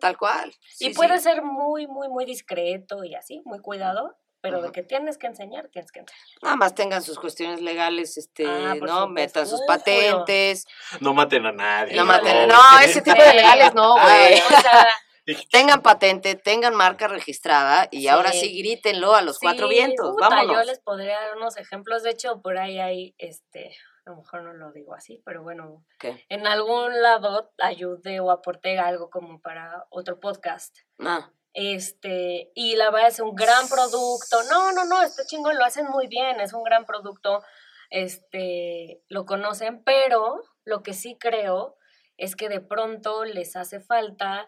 [0.00, 0.54] Tal cual.
[0.80, 1.24] y puede sí.
[1.24, 4.16] ser muy, muy, muy discreto y así, muy cuidado,
[4.50, 6.20] pero de que tienes que enseñar, tienes que enseñar.
[6.42, 8.74] Nada más tengan sus cuestiones legales, este, Ah, ¿no?
[8.74, 9.08] supuesto.
[9.08, 10.66] Metan sus Uy, patentes.
[11.00, 11.96] No maten a nadie.
[11.96, 14.40] No, maten- no, no, ese tipo de legales no, Ay, güey.
[14.40, 14.86] O sea,
[15.50, 18.08] Tengan patente, tengan marca registrada y Sí.
[18.08, 20.12] ahora sí grítenlo a los cuatro vientos.
[20.12, 20.54] puta, Vámonos.
[20.56, 22.04] Yo les podría dar unos ejemplos.
[22.04, 23.74] De hecho, por ahí hay, este,
[24.06, 26.24] a lo mejor no lo digo así, pero bueno, ¿Qué?
[26.28, 30.76] en algún lado ayudé o aporté algo como para otro podcast.
[31.00, 34.42] Ah, Este, y la verdad es un gran producto.
[34.50, 37.42] No, no, no, este chingón lo hacen muy bien, es un gran producto.
[37.88, 41.78] Este, lo conocen, pero lo que sí creo
[42.18, 44.46] es que de pronto les hace falta,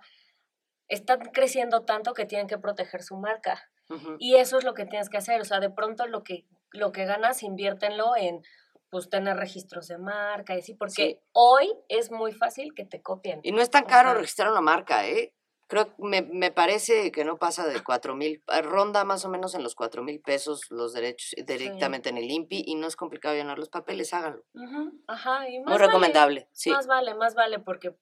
[0.88, 3.70] están creciendo tanto que tienen que proteger su marca.
[4.18, 5.40] Y eso es lo que tienes que hacer.
[5.40, 8.42] O sea, de pronto lo que, lo que ganas, inviértenlo en
[8.90, 11.20] pues tener registros de marca y así, porque Sí.
[11.32, 13.40] hoy es muy fácil que te copien.
[13.42, 15.34] Y no es tan O caro sea- registrar una marca, ¿eh?
[15.68, 19.54] Creo, me, me parece que no pasa de cuatro mil, eh, ronda más o menos
[19.54, 23.34] en los cuatro mil pesos los derechos directamente en el INPI y no es complicado
[23.34, 24.44] llenar los papeles, háganlo.
[24.54, 26.70] Ujú, Ajá, y más Muy vale, recomendable, sí.
[26.70, 27.94] Más vale, más vale, porque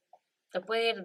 [0.52, 1.05] te puede ir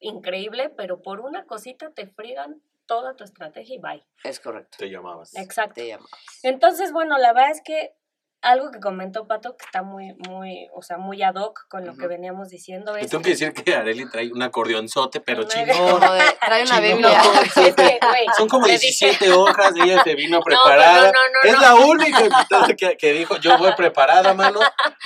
[0.00, 4.06] increíble, pero por una cosita te friegan toda tu estrategia y bye.
[4.24, 4.76] Es correcto.
[4.78, 5.34] Te llamabas.
[5.36, 5.74] Exacto.
[5.74, 6.06] Te llamo.
[6.42, 7.94] Entonces, bueno, la verdad es que
[8.42, 11.96] algo que comentó Pato, que está muy, muy, o sea, muy ad hoc con lo
[11.96, 16.00] que veníamos diciendo, Te tengo que decir que Areli trae un acordeonzote, pero chingón.
[16.00, 16.80] Trae una.
[16.80, 17.22] Biblia.
[18.36, 21.00] Son como le dije- 17 hojas, ella se vino No, preparada.
[21.00, 21.60] no, no, no, es no.
[21.60, 24.60] la única invitada que, que dijo, yo voy preparada, mano.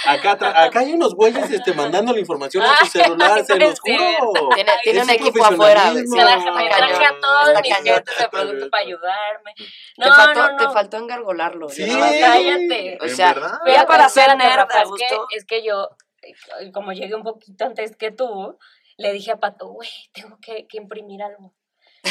[0.06, 3.78] Acá, tra- acá hay unos güeyes este, mandando la información a su celular, se los
[3.80, 4.48] juro.
[4.82, 5.82] Tiene, un un equipo afuera.
[5.92, 6.16] profesionalismo.
[6.16, 6.50] Traje,
[6.98, 9.52] me a todos mis clientes de producto para ayudarme.
[9.98, 10.56] No, te, faltó, no, no.
[10.56, 11.68] te faltó engargolarlo.
[11.68, 11.86] Sí.
[11.86, 12.98] Cállate.
[13.00, 13.58] O ¿En sea, verdad?
[13.66, 15.36] ya para ser nerd, es que-.
[15.36, 15.90] Es que yo,
[16.22, 18.58] eh, como llegué un poquito antes que tú,
[18.96, 21.54] le dije a Pato, güey, tengo que, que imprimir algo.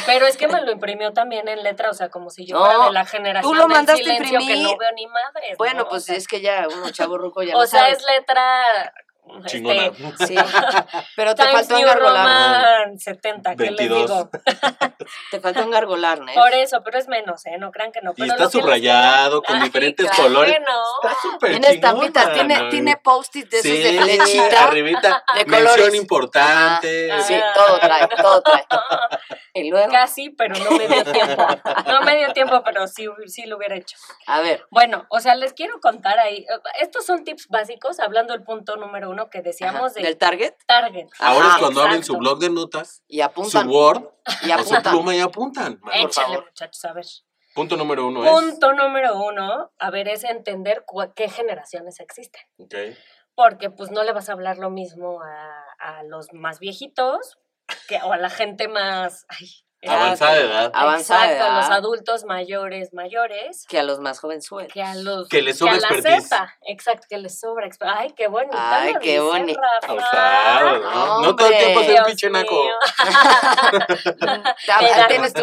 [0.06, 2.66] Pero es que me lo imprimió también en letra, o sea, como si yo No,
[2.66, 4.72] fuera de la generación lo del mandaste a silencio que imprimir.
[4.72, 5.58] no veo ni madres.
[5.58, 5.84] Bueno, ¿no?
[5.86, 7.94] O pues sea, es que ya uno chavo ruco ya O lo sea, sabe.
[7.94, 8.94] es letra...
[9.46, 9.86] Chingona.
[9.86, 10.36] Este, Sí,
[11.16, 12.26] pero te Times faltó engargolar.
[12.86, 14.08] Roman 70, ¿qué les 22.
[14.08, 14.30] digo?
[15.32, 16.34] Te faltó engargolar, ¿no?
[16.34, 17.58] Por eso, pero es menos, ¿eh?
[17.60, 18.12] No crean que no.
[18.12, 20.58] Y Pero está les subrayado con Ay, diferentes claro colores.
[20.66, 21.10] no.
[21.10, 22.70] Está súper Tiene estampitas, chingona, tiene, ¿no?
[22.70, 24.64] tiene post-it de esos Sí, de flechita.
[24.68, 25.96] arribita, de mención colores.
[25.96, 27.22] importante.
[27.24, 28.66] Sí, todo trae, todo trae.
[29.58, 31.48] Y luego, Casi, pero no me dio tiempo.
[31.88, 33.96] No me dio tiempo, pero sí, sí lo hubiera hecho.
[34.28, 36.46] a ver, Bueno, o sea, les quiero contar ahí.
[36.82, 40.54] Estos son tips básicos, hablando del punto número uno que ajá, decíamos de del target,
[40.66, 41.08] target.
[41.20, 44.10] Ahora Ajá, es cuando abren su blog de notas, y su apuntan, Word
[44.44, 44.94] y o su apuntan.
[44.94, 45.80] pluma y apuntan.
[45.94, 46.46] Échale, favor.
[46.46, 47.06] muchachos, a ver.
[47.54, 48.32] Punto número uno es.
[48.32, 50.84] Punto número uno, a ver, es entender
[51.16, 52.42] qué generaciones existen.
[52.58, 52.76] Ok.
[53.34, 57.38] Porque pues no le vas a hablar lo mismo a, a los más viejitos
[57.88, 59.26] que, o a la gente más...
[59.30, 60.72] ay, Avanzada de edad.
[60.74, 61.78] Avanzada Exacto, a los edad.
[61.78, 64.74] adultos mayores, mayores, que a los más jovenzuelos.
[64.74, 65.90] que a los Que les sobra a la.
[66.22, 68.58] Z, exacto, que les sobra Ay, qué bonito.
[68.60, 69.92] Ay, lo qué dice, boni- Rafa.
[69.92, 71.22] Abusado, ¿no?
[71.22, 72.56] No todo el tiempo ser un Dios pinche naco.
[75.08, 75.42] tienes, tu,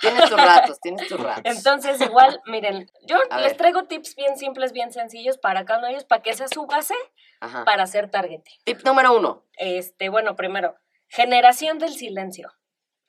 [0.00, 1.42] tienes tus ratos, tienes tus ratos.
[1.44, 3.56] Entonces, igual, miren, yo A les ver.
[3.56, 6.66] traigo tips bien simples, bien sencillos para cada uno de ellos, para que sea su
[6.66, 6.94] base
[7.40, 7.64] Ajá.
[7.64, 8.40] para hacer target.
[8.64, 9.44] Tip número uno.
[9.56, 10.74] Este, bueno, primero,
[11.08, 12.52] generación del silencio.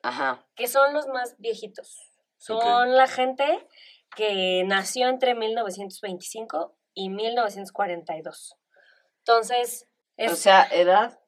[0.05, 0.45] Ajá.
[0.55, 2.11] que son los más viejitos.
[2.37, 3.67] Son la gente
[4.15, 8.55] que nació entre 1925 y 1942.
[9.19, 9.87] Entonces,
[10.17, 11.19] es O sea, edad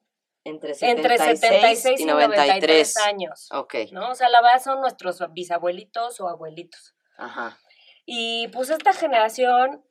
[0.44, 2.96] entre 76, entre 76 y y 93 93.
[2.98, 3.48] años.
[3.50, 6.94] O sea, la verdad son nuestros bisabuelitos o abuelitos.
[7.16, 7.58] Ajá.
[8.06, 9.84] Y pues esta generación,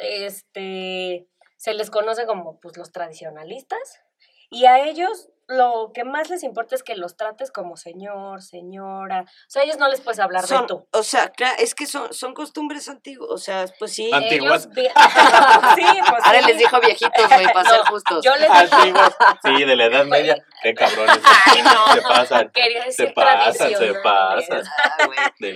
[0.00, 4.00] este, se les conoce como pues los tradicionalistas.
[4.48, 9.22] Y a ellos lo que más les importa es que los trates como señor, señora.
[9.22, 10.88] O sea, a ellos no les puedes hablar Son, de tú.
[10.92, 14.10] o sea, cla- es que son, son costumbres antiguas, o sea, pues sí.
[14.10, 14.68] Ant- Antiguas.
[14.76, 14.92] Ellos
[15.76, 16.46] sí, pues Ahora sí.
[16.46, 18.24] les dijo viejitos, güey, para ser No, justos.
[18.24, 19.10] Yo les Antiguos.
[19.44, 20.36] Sí, de la Edad Media.
[20.62, 21.20] Qué cabrones.
[21.46, 21.94] Ay, no.
[21.94, 22.50] Se pasan.
[22.52, 24.62] quería decir Se pasan, se pasan.
[24.84, 25.08] Ah,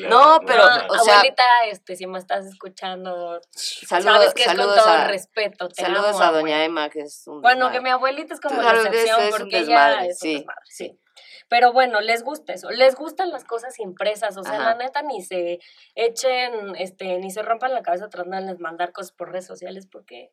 [0.08, 0.86] No, pero, Media.
[0.86, 4.76] No, o sea- abuelita, este, si me estás escuchando, Saludos, sabes que es con saludos
[4.84, 5.68] todo a, respeto.
[5.68, 8.60] Te saludos amo, a doña Emma, que es un Bueno, que mi abuelita es como
[8.60, 10.86] Claro, la excepción porque ella un sí, desmadre, sí.
[10.86, 11.00] sí.
[11.48, 14.64] Pero bueno, les gusta eso, les gustan las cosas impresas, o sea, Ajá.
[14.70, 15.58] la neta ni se
[15.94, 20.32] echen, este, ni se rompan la cabeza tratando de mandar cosas por redes sociales porque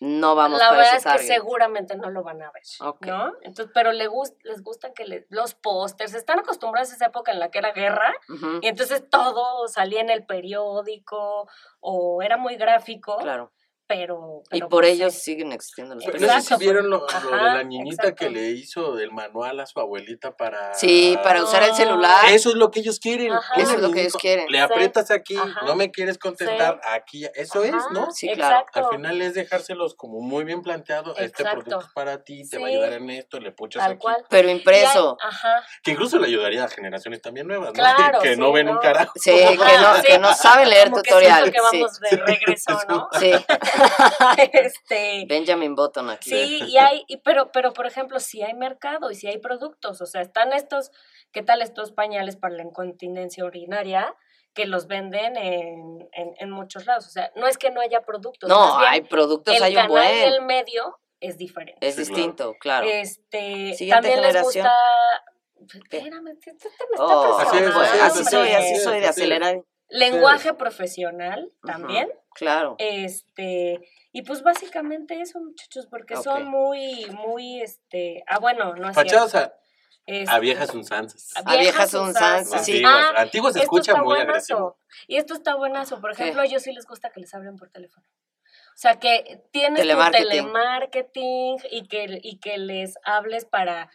[0.00, 1.26] No vamos la para verdad es que target.
[1.26, 2.62] seguramente no lo van a ver.
[3.00, 3.32] ¿no?
[3.42, 7.40] Entonces, pero le gust, les gustan que los pósters, están acostumbrados a esa época en
[7.40, 8.14] la que era guerra
[8.60, 11.48] y entonces todo salía en el periódico
[11.80, 13.52] o era muy gráfico, Claro.
[13.88, 15.20] Pero, Y pero por pues, ellos sí.
[15.20, 18.26] siguen existiendo los Pero No sé si vieron lo, lo de ajá, la niñita que
[18.26, 18.30] exacto.
[18.34, 20.74] le hizo del manual a su abuelita para...
[20.74, 21.74] Sí, para usar el No.
[21.76, 22.24] celular.
[22.28, 23.32] Eso es lo que ellos quieren.
[23.32, 23.54] Ajá.
[23.56, 24.46] Eso es lo que ellos quieren.
[24.50, 24.64] Le Sí.
[24.64, 25.62] aprietas aquí, Ajá.
[25.64, 27.26] no me quieres contestar, aquí.
[27.34, 28.10] Eso es, Ajá, ¿no?
[28.10, 28.56] Sí, claro.
[28.58, 28.78] exacto.
[28.90, 31.12] Al final es dejárselos como muy bien planteado.
[31.12, 31.50] Este Exacto.
[31.64, 32.74] producto es para ti, te va a Sí.
[32.74, 34.00] ayudar en esto, le puchas Tal aquí.
[34.00, 34.24] cual.
[34.28, 35.16] Pero Y hay- impreso.
[35.20, 35.64] ajá.
[35.82, 37.72] Que incluso le ayudaría a generaciones también nuevas, ¿no?
[37.72, 38.80] Claro, que no sí, ven un no.
[38.80, 39.12] carajo.
[39.16, 40.02] Sí, que no, Sí.
[40.06, 41.42] que no saben leer que tutorial.
[41.44, 43.08] siento que vamos de regreso, ¿no?
[43.18, 43.44] Sí, sí.
[44.52, 46.30] este, Benjamin Button aquí.
[46.30, 50.00] sí, y hay, y, pero, pero por ejemplo, sí hay mercado y sí hay productos,
[50.00, 50.90] o sea, están estos,
[51.32, 54.14] ¿qué tal estos pañales para la incontinencia urinaria?
[54.54, 58.00] que los venden en, en, en muchos lados, o sea, no es que no haya
[58.00, 60.46] productos, No, bien, hay productos, el hay un canal y el buen.
[60.46, 61.86] medio es diferente.
[61.86, 62.88] Es Sí, distinto, claro.
[62.90, 64.66] Este, Siguiente también les generación.
[64.66, 65.98] gusta, ¿Qué?
[65.98, 68.48] espérame, te- te- te me está Oh, Así es, presionando, así es, así así soy,
[68.52, 69.62] así soy de acelerar.
[69.90, 72.76] lenguaje profesional también, Claro.
[72.78, 73.80] Este,
[74.12, 76.22] y pues básicamente eso, muchachos, porque Ok.
[76.24, 79.54] son muy, muy, este, ah, bueno, no es Fachadas cierto.
[79.54, 79.58] a,
[80.06, 81.36] Este, a viejas unsanzas.
[81.36, 82.72] a A viejas usanzas, sí.
[82.76, 82.94] Antiguas.
[83.16, 84.30] Ah, Antiguas se esto escucha está muy buenazo.
[84.56, 84.78] agresivo.
[85.06, 86.22] Y esto está buenazo, por ¿Qué?
[86.22, 88.06] ejemplo, a ellos sí les gusta que les hablen por teléfono.
[88.46, 90.24] O sea, que tienes Telemarketing.
[90.24, 93.90] tu telemarketing y que, y que les hables para,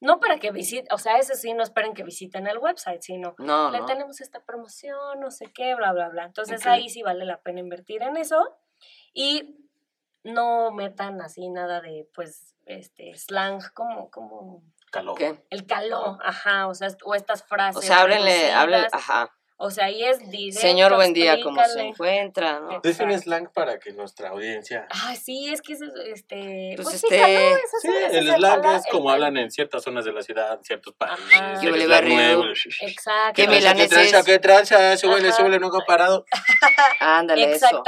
[0.00, 3.34] no para que visiten, o sea, eso sí, no esperen que visiten el website, sino
[3.38, 3.86] No, le no.
[3.86, 6.24] tenemos esta promoción, no sé qué, bla, bla, bla.
[6.24, 8.56] Entonces ahí sí vale la pena invertir en eso
[9.12, 9.56] y
[10.22, 15.18] no metan así nada de, pues, este, slang, como, como Calor.
[15.18, 15.44] ¿Qué?
[15.50, 17.76] el caló, ajá, o sea, o estas frases.
[17.76, 19.30] O sea, háblenle, háblenle, ajá.
[19.60, 20.60] O sea, ahí es directo.
[20.60, 21.88] Señor, buen día, ¿cómo se explícale.
[21.88, 22.60] encuentra?
[22.60, 22.80] ¿no?
[22.82, 24.86] Es un slang para que nuestra audiencia...
[24.88, 25.80] Ay, sí, es que es,
[26.14, 26.74] este...
[26.76, 29.14] Pues, Pues, este, sí, caló, ese es- Sí, ese es el slang es como el-
[29.14, 31.24] hablan en ciertas zonas de la ciudad, en ciertos países.
[31.34, 31.60] Ajá.
[31.60, 32.14] Yo le barrio.
[32.14, 32.44] nuevo.
[32.82, 33.32] Exacto.
[33.34, 33.88] ¿Qué ¿Qué tranza, qué milaneses?
[34.10, 34.96] tranza, qué tranza?
[34.96, 36.24] Súbele, súbele, nunca parado.
[37.00, 37.82] Ándale, eso.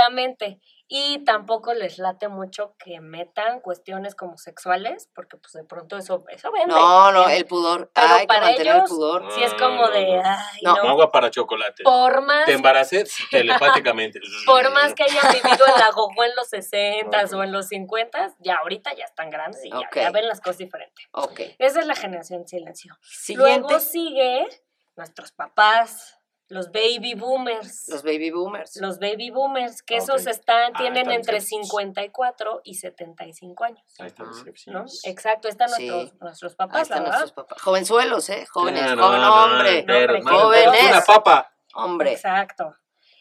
[0.92, 6.24] Y tampoco les late mucho que metan cuestiones como sexuales, porque pues de pronto eso,
[6.30, 6.74] eso vende.
[6.74, 7.92] No, no, el pudor.
[7.94, 9.32] Pero que para el ellos- pudor.
[9.32, 10.22] Sí es No, como no, de, no.
[10.24, 10.88] ay, No, no.
[10.90, 11.84] Agua para chocolate.
[11.84, 14.18] Por más, Te embaracé telepáticamente.
[14.46, 17.36] por más que hayan vivido en la gogo en los 60 Ajá.
[17.36, 20.58] o en los 50, ya ahorita ya están grandes y ya- ya, ven las cosas
[20.58, 21.06] diferentes.
[21.12, 21.40] Ok.
[21.58, 22.98] Esa es la generación silencio.
[23.02, 23.60] Siguiente.
[23.60, 24.48] Luego sigue
[24.96, 26.18] nuestros papás,
[26.50, 27.88] los baby boomers.
[27.88, 28.76] Los baby boomers.
[28.76, 30.02] Los baby boomers, que Ok.
[30.02, 31.68] esos están, Ah, tienen entre ciertos.
[31.68, 33.82] 54 y 75 años.
[33.98, 34.44] Ahí están los Ajá.
[34.72, 34.84] ¿no?
[35.04, 35.88] Exacto, están Sí.
[35.88, 37.18] nuestros, nuestros Ahí papás, la están verdad.
[37.20, 37.62] nuestros papás.
[37.62, 38.46] Jovenzuelos, ¿eh?
[38.50, 39.84] Jóvenes, joven no, hombre.
[39.84, 40.84] no, jóvenes.
[40.90, 41.52] Una papa.
[41.74, 42.12] Hombre.
[42.12, 42.76] Exacto.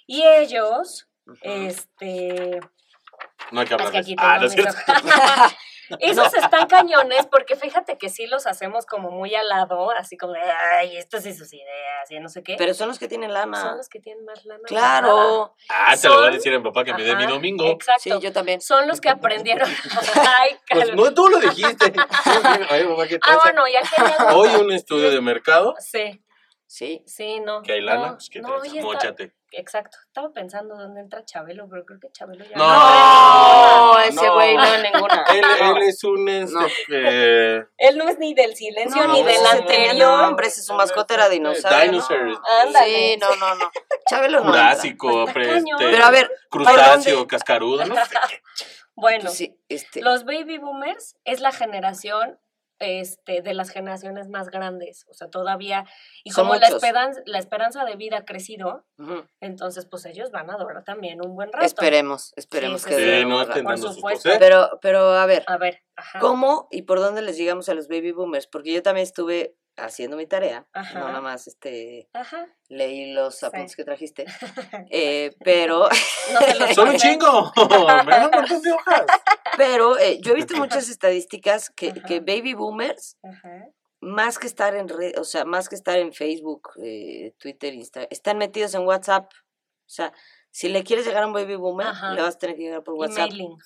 [0.08, 1.08] Y ellos,
[1.42, 2.60] este,
[3.52, 4.16] No hay que es hablar que de.
[4.18, 4.74] Ah, no es cierto.
[6.00, 10.34] Esos están cañones porque fíjate que sí los hacemos como muy al lado, así como
[10.78, 12.56] ay, estas y sus ideas y no sé qué.
[12.58, 13.60] Pero son los que tienen lana.
[13.60, 14.62] Son los que tienen más lana.
[14.66, 15.56] Claro.
[15.70, 17.66] Ah, te lo voy a Son- decir a mi papá que me dé mi domingo.
[17.72, 18.02] Exacto.
[18.04, 18.62] Sí, yo también.
[18.62, 19.70] Son los que aprendieron.
[20.16, 21.86] Ay, Pues no, tú lo dijiste.
[22.72, 23.44] Oye, papá, ¿qué Ah, tranza?
[23.44, 26.22] bueno, ya que Hoy un estudio de mercado Sí,
[26.72, 27.02] Sí.
[27.08, 27.64] sí, no.
[27.64, 29.34] que hay lana, no, pues que no, está- móchate.
[29.52, 29.98] Exacto.
[30.06, 32.56] Estaba pensando dónde entra Chabelo, pero creo que Chabelo ya.
[32.56, 35.26] No, No, no, ese güey no en ninguna.
[35.34, 35.78] Él, No.
[35.78, 36.68] él es un este, No.
[36.92, 40.22] eh, Él no es ni del silencio No, ni del ese tenía anterior.
[40.22, 41.90] nombre, ese su mascota era dinosaurio.
[41.92, 42.40] Dinosaur.
[42.86, 43.72] Sí, no, no, no.
[44.08, 44.46] Chabelo no.
[44.52, 47.96] Jurásico, Pues este, Pero a ver, crustáceo, cascarudo, ¿no?
[48.96, 50.02] Bueno, Pues sí, este.
[50.02, 52.38] los baby boomers es la generación
[52.80, 55.06] este, de las generaciones más grandes.
[55.10, 55.86] O sea, todavía.
[56.24, 58.86] Y Son como la esperanza, la esperanza de vida ha crecido,
[59.40, 61.66] entonces pues ellos van a durar también un buen rato.
[61.66, 64.30] Esperemos, esperemos Sí, que sí, no por supuesto.
[64.40, 66.20] Pero, pero a ver, A ver, ajá.
[66.20, 68.48] ¿cómo y por dónde les llegamos a los baby boomers?
[68.48, 71.00] Porque yo también estuve haciendo mi tarea, Ajá.
[71.00, 72.48] no nada más este, Ajá.
[72.68, 73.46] leí los Sí.
[73.46, 74.26] apuntes que trajiste,
[74.92, 75.88] eh, pero,
[76.34, 77.52] No se los Son un chingo.
[78.06, 79.06] Me dan un montón de hojas.
[79.58, 83.66] pero eh, yo he visto muchas estadísticas que, que baby boomers, Ajá.
[84.02, 88.08] más que estar en red, o sea, más que estar en Facebook, eh, Twitter, Instagram,
[88.12, 89.32] están metidos en WhatsApp.
[89.34, 90.14] O sea,
[90.52, 92.14] si le quieres llegar a un baby boomer, Ajá.
[92.14, 93.30] le vas a tener que llegar por WhatsApp.
[93.30, 93.58] Emailing.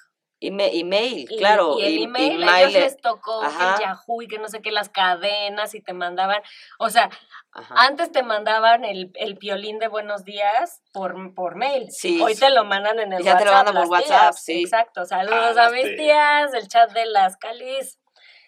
[0.48, 1.78] Email, email Y- claro.
[1.80, 3.76] Y el y- email, a ellos les tocó Ajá.
[3.76, 6.42] el Yahoo y que no sé qué, las cadenas y te mandaban.
[6.80, 7.10] O sea,
[7.54, 7.76] Ajá.
[7.78, 11.90] antes te mandaban el, el piolín de buenos días por, por mail.
[11.92, 12.22] Sí.
[12.22, 13.66] Hoy te lo mandan en el Ya te lo WhatsApp.
[13.68, 14.44] mandan por WhatsApp, tías.
[14.44, 14.62] sí.
[14.64, 15.06] Exacto.
[15.06, 15.98] Saludos Ah, a mis tías.
[15.98, 18.00] tías, el chat de las calis.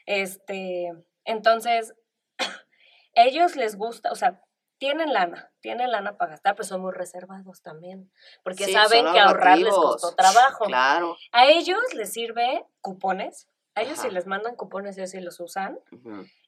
[0.06, 0.92] Este,
[1.24, 1.94] entonces,
[3.14, 4.42] ellos les gusta, o sea,
[4.78, 8.12] tienen lana, tienen lana para gastar, pero son muy reservados también,
[8.44, 10.66] porque Sí, saben que ahorrar les costó trabajo.
[10.66, 11.18] Claro.
[11.32, 13.48] A ellos les sirve cupones.
[13.78, 15.78] A ellos si les mandan cupones, ellos sí los usan.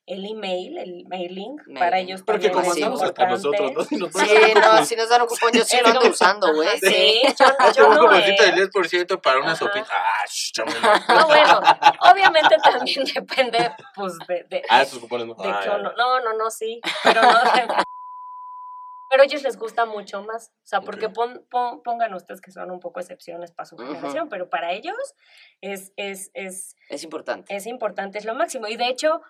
[0.06, 1.78] El email, el mailing, Mailing.
[1.78, 3.84] para ellos Porque como andamos hasta nosotros, ¿no?
[3.84, 6.70] Si nos Sí, no, si nos dan un cupón, yo sí lo ando usando, güey.
[6.80, 8.52] Sí, yo, yo un no, cuponcito eh.
[8.54, 9.56] del 10% para una Ajá.
[9.58, 9.88] sopita.
[9.92, 10.54] Ah, sh.
[11.10, 11.60] No, bueno,
[12.13, 15.34] obviamente también depende, pues, de, de, Ah, esos cupones no.
[15.34, 15.96] de Ah, que ya, uno, ya.
[15.98, 17.30] no, no, no, sí, pero no.
[19.10, 22.52] Pero a ellos les gusta mucho más, o sea, porque pon- pon- pongan ustedes que
[22.52, 24.98] son un poco excepciones para su generación, pero para ellos
[25.62, 27.56] es, es, es, Es importante.
[27.56, 28.67] es importante, es lo máximo.
[28.67, 29.22] Y de hecho,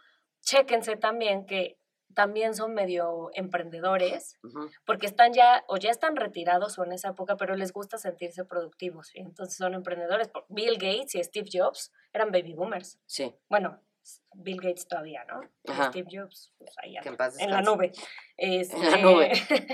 [0.41, 1.77] chéquense también que
[2.15, 4.39] también son medio emprendedores,
[4.85, 8.43] porque están ya, o ya están retirados o en esa época, pero les gusta sentirse
[8.45, 10.31] productivos, y entonces son emprendedores.
[10.49, 12.97] Bill Gates y Steve Jobs eran baby boomers.
[13.05, 13.35] Sí.
[13.49, 13.79] Bueno,
[14.33, 15.41] Bill Gates todavía, ¿no?
[15.67, 15.89] Ajá.
[15.89, 17.91] Steve Jobs, pues ahí anda, en paz en la nube.
[18.37, 19.31] En la Este, nube.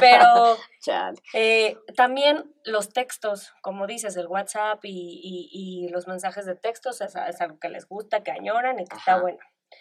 [0.00, 0.56] Pero
[1.34, 4.90] eh, también los textos, como dices, el WhatsApp y,
[5.22, 8.86] y- y los mensajes de textos es, es algo que les gusta, que añoran y
[8.86, 9.38] que está bueno.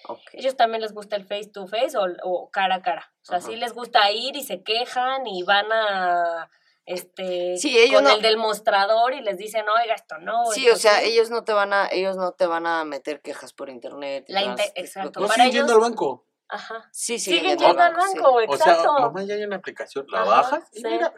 [0.07, 0.19] Ok.
[0.33, 3.11] ellos también les gusta el face to face o, o cara a cara.
[3.21, 3.47] O sea, Ajá.
[3.47, 6.49] sí les gusta ir y se quejan y van a
[6.85, 10.45] este Sí, ellos con no- el del mostrador y les dicen, oiga, esto no.
[10.47, 11.09] Sí, esto o sea, sí".
[11.11, 14.25] ellos no te van a, ellos no te van a meter quejas por internet.
[14.27, 15.19] La este exacto.
[15.21, 16.25] No siguen yendo al banco.
[16.49, 16.89] Ajá.
[16.91, 17.97] Sí, Siguen yendo al sí.
[18.19, 18.93] banco, O sea, exacto.
[18.99, 20.87] mamá ya hay una aplicación, la Ajá, bajas y sí.
[20.87, 21.13] mira,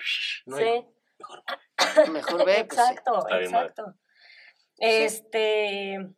[0.45, 2.11] no hay- sí.
[2.11, 2.91] Mejor ve, pues sí.
[2.93, 3.95] exacto, exacto.
[4.77, 6.09] Este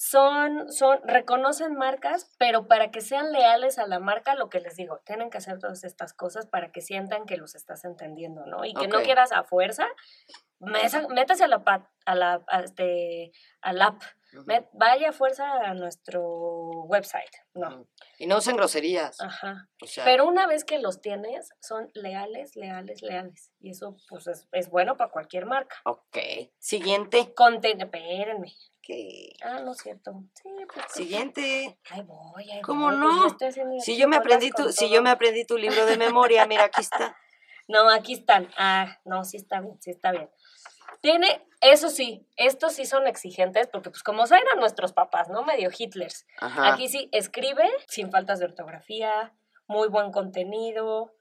[0.00, 4.76] son, son, reconocen marcas, pero para que sean leales a la marca, lo que les
[4.76, 8.64] digo, tienen que hacer todas estas cosas para que sientan que los estás entendiendo, ¿no?
[8.64, 9.88] Y que no quieras a fuerza,
[10.60, 11.62] métase a la,
[12.06, 14.00] a la, a este, al app,
[14.34, 14.44] Ujú.
[14.44, 16.22] met- vaya a fuerza a nuestro
[16.84, 17.88] website, ¿no?
[18.18, 19.20] Y no usen groserías.
[19.20, 19.68] Ajá.
[19.82, 23.52] O sea, Pero una vez que los tienes, son leales, leales, leales.
[23.58, 25.74] Y eso, pues, es, es bueno para cualquier marca.
[25.84, 26.18] ok.
[26.58, 27.34] Siguiente.
[27.34, 28.52] Conten, espérenme.
[28.88, 29.34] ¿Qué?
[29.44, 30.24] Ah, no es cierto.
[30.32, 30.86] Sí, pues.
[30.88, 31.78] Siguiente.
[31.90, 33.26] Ahí voy, ahí ¿Cómo voy, pues, no?
[33.26, 34.94] estoy haciendo Si yo me aprendí tu, si todo.
[34.94, 37.14] yo me aprendí tu libro de memoria, mira, aquí está.
[37.70, 38.48] No, aquí están.
[38.56, 40.30] Ah, no, sí está bien, sí está bien.
[41.02, 45.44] Tiene, eso sí, estos sí son exigentes, porque pues como eran nuestros papás, ¿no?
[45.44, 46.26] Medio Hitlers.
[46.40, 46.72] Ajá.
[46.72, 49.34] Aquí sí, escribe sin faltas de ortografía,
[49.66, 51.12] muy buen contenido.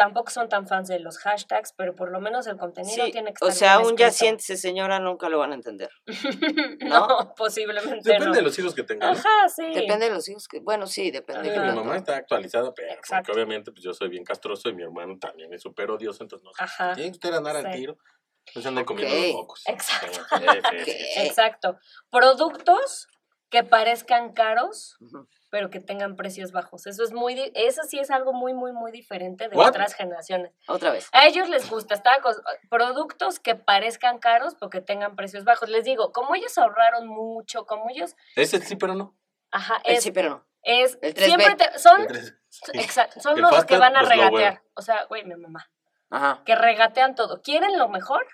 [0.00, 3.32] Tampoco son tan fans de los hashtags, pero por lo menos el contenido Sí, tiene
[3.32, 5.90] que estar o sea, aún ya siéntese, señora, nunca lo van a entender.
[6.80, 7.34] no, ¿no?
[7.36, 8.32] posiblemente Depende no.
[8.32, 9.12] de los hijos que tengan.
[9.12, 9.18] ¿no?
[9.18, 9.62] Ajá, sí.
[9.74, 10.60] Depende de los hijos que.
[10.60, 11.54] Bueno, sí, depende.
[11.54, 11.66] Ajá.
[11.72, 13.26] mi mamá está actualizada, pero Exacto.
[13.26, 16.46] porque obviamente pues yo soy bien castroso y mi hermano también es súper odioso, entonces
[16.46, 16.94] no sé, Ajá.
[16.94, 17.78] tiene que usted andar al Sí.
[17.78, 17.98] tiro,
[18.54, 19.22] no se ande comiendo Ok.
[19.22, 19.62] los mocos.
[19.66, 20.18] Exacto.
[21.16, 21.78] Exacto.
[22.10, 23.06] Productos
[23.50, 25.28] que parezcan caros, Ujú.
[25.50, 26.86] Pero que tengan precios bajos.
[26.86, 29.68] Eso es muy, di- eso sí es algo muy, muy, muy diferente de What?
[29.68, 30.52] otras generaciones.
[30.68, 31.08] Otra vez.
[31.12, 32.34] A ellos les gusta con
[32.70, 35.68] productos que parezcan caros, pero que tengan precios bajos.
[35.68, 39.16] Les digo, como ellos ahorraron mucho, como ellos, Ese sí, pero no.
[39.50, 40.46] ajá, es, sí, pero no.
[40.62, 41.24] es, el 3B.
[41.24, 42.70] siempre te- son, Entonces, sí.
[42.74, 44.30] exacto, son El los que van a pues, bueno.
[44.30, 44.62] regatear.
[44.74, 45.68] O sea, güey, mi mamá,
[46.10, 46.42] Ajá.
[46.44, 47.42] que regatean todo.
[47.42, 48.26] Quieren lo mejor,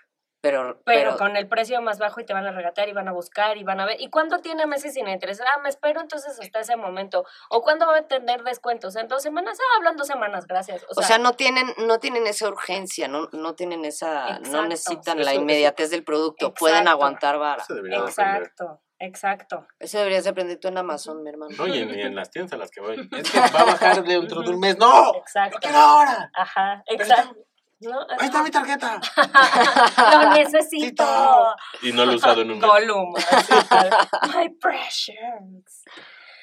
[0.46, 3.08] Pero, pero, pero, con el precio más bajo y te van a regatear y van
[3.08, 4.00] a buscar y van a ver.
[4.00, 5.40] ¿Y cuándo tiene meses sin interés?
[5.40, 7.24] Ah, me espero entonces hasta ese momento.
[7.50, 8.94] ¿O cuándo va a tener descuentos?
[8.96, 9.58] ¿En dos semanas?
[9.60, 10.84] Ah, hablan dos semanas, gracias.
[10.84, 14.50] O o sea, no tienen, no tienen esa urgencia, no, no tienen esa, Exacto.
[14.50, 17.62] no necesitan la inmediatez del producto, pueden aguantar vara.
[17.62, 18.42] Eso debería de aprender.
[18.42, 19.66] exacto, exacto.
[19.78, 21.54] Eso deberías de aprender tú en Amazon, mi hermano.
[21.56, 22.96] No, y en, y en las tiendas a las que voy.
[23.16, 24.78] Es que va a bajar dentro de un mes.
[24.78, 25.14] ¡No!
[25.16, 25.56] Exacto.
[25.56, 26.30] ¡Lo quiero ahora!
[26.34, 27.36] Ajá, exacto.
[27.80, 28.00] ¿No?
[28.18, 29.00] ¡Ahí está mi tarjeta!
[30.12, 31.04] Lo necesito.
[31.82, 32.68] Y no lo he usado en un mes.
[32.68, 33.12] Gollum.
[34.34, 35.84] My precious.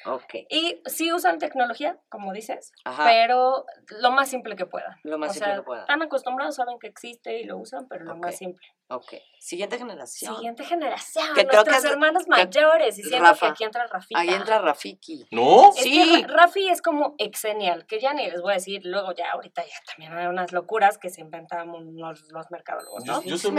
[0.06, 0.34] Ok.
[0.48, 3.04] Y sí usan tecnología, como dices, Ajá.
[3.04, 3.64] pero
[4.00, 4.96] lo más simple que puedan.
[5.02, 5.82] Lo más o simple sea, que puedan.
[5.82, 8.66] Están acostumbrados, saben que existe y lo usan, pero lo más simple.
[8.88, 9.14] Ok.
[9.38, 10.34] Siguiente generación.
[10.36, 13.46] Siguiente generación, Que creo que nuestros es- hermanos que- mayores, diciendo Rafa.
[13.46, 14.20] que aquí entra Rafita.
[14.20, 15.26] Ahí entra Rafiki.
[15.30, 15.70] ¿No?
[15.70, 16.22] Es Sí.
[16.22, 19.62] que Rafi es como exenial, que ya ni les voy a decir, luego ya ahorita
[19.64, 23.22] ya también hay unas locuras que se inventan los, los mercadólogos, ¿no?
[23.22, 23.52] Yo- yo soy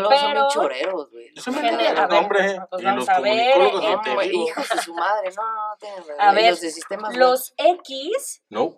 [0.00, 1.26] luego son bien Pero- choreros, güey.
[1.34, 1.52] Yo soy
[2.18, 2.60] hombre.
[2.70, 3.56] pues y vamos los a ver,
[4.34, 7.16] hijos de su madre, no, no tienen A ver, los de sistemas.
[7.16, 8.74] Los X No.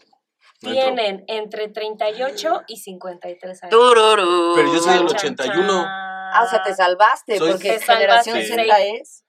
[0.60, 3.70] Tienen entre 38 y 53 años.
[4.56, 5.66] Pero yo soy del Chan, 81.
[5.68, 5.84] chan.
[5.86, 8.46] Ah, o sea, te salvaste, Soy- porque Te salvaste, generación sí.
[8.48, 9.24] Z es.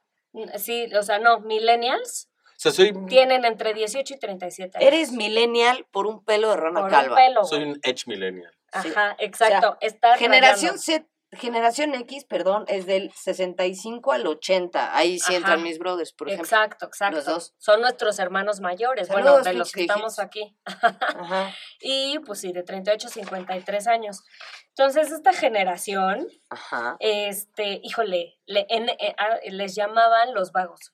[0.62, 4.88] Sí, o sea, no, millennials O sea, soy, tienen entre 18 y 37 años.
[4.88, 7.16] Eres millennial por un pelo de rana Por un calva.
[7.16, 8.52] pelo, soy un edge millennial.
[8.82, 8.90] Sí.
[8.90, 9.78] Ajá, exacto.
[10.18, 10.82] Generación rayando.
[10.82, 14.96] Z, generación X, perdón, es del 65 al 80.
[14.96, 15.38] Ahí sí Ajá.
[15.38, 16.46] entran mis brothers, por ejemplo.
[16.46, 17.18] Exacto, exacto.
[17.18, 17.54] los dos.
[17.58, 20.56] Son nuestros hermanos mayores, bueno, de los que estamos aquí.
[20.66, 24.22] Ajá, Y pues sí, de 38 a 53 años.
[24.70, 26.98] Entonces, esta generación, ajá.
[27.00, 30.94] este, híjole, le- en- eh, a- les llamaban los vagos.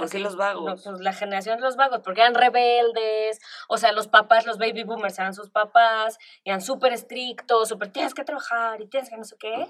[0.00, 0.64] ¿Por qué Así, los vagos?
[0.64, 4.58] no, pues la generación de los vagos, porque eran rebeldes, o sea, los papás, los
[4.58, 9.16] baby boomers eran sus papás, eran súper estrictos, súper tienes que trabajar y tienes que
[9.16, 9.68] no sé qué,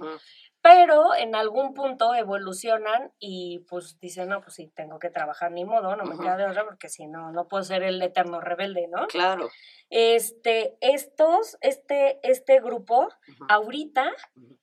[0.63, 5.65] pero en algún punto evolucionan y pues dicen, no, pues sí, tengo que trabajar, ni
[5.65, 8.87] modo, no me queda de otra porque si no, no puedo ser el eterno rebelde,
[8.89, 9.07] ¿no?
[9.07, 9.49] Claro.
[9.89, 13.09] Este, estos, este, este grupo
[13.49, 14.13] ahorita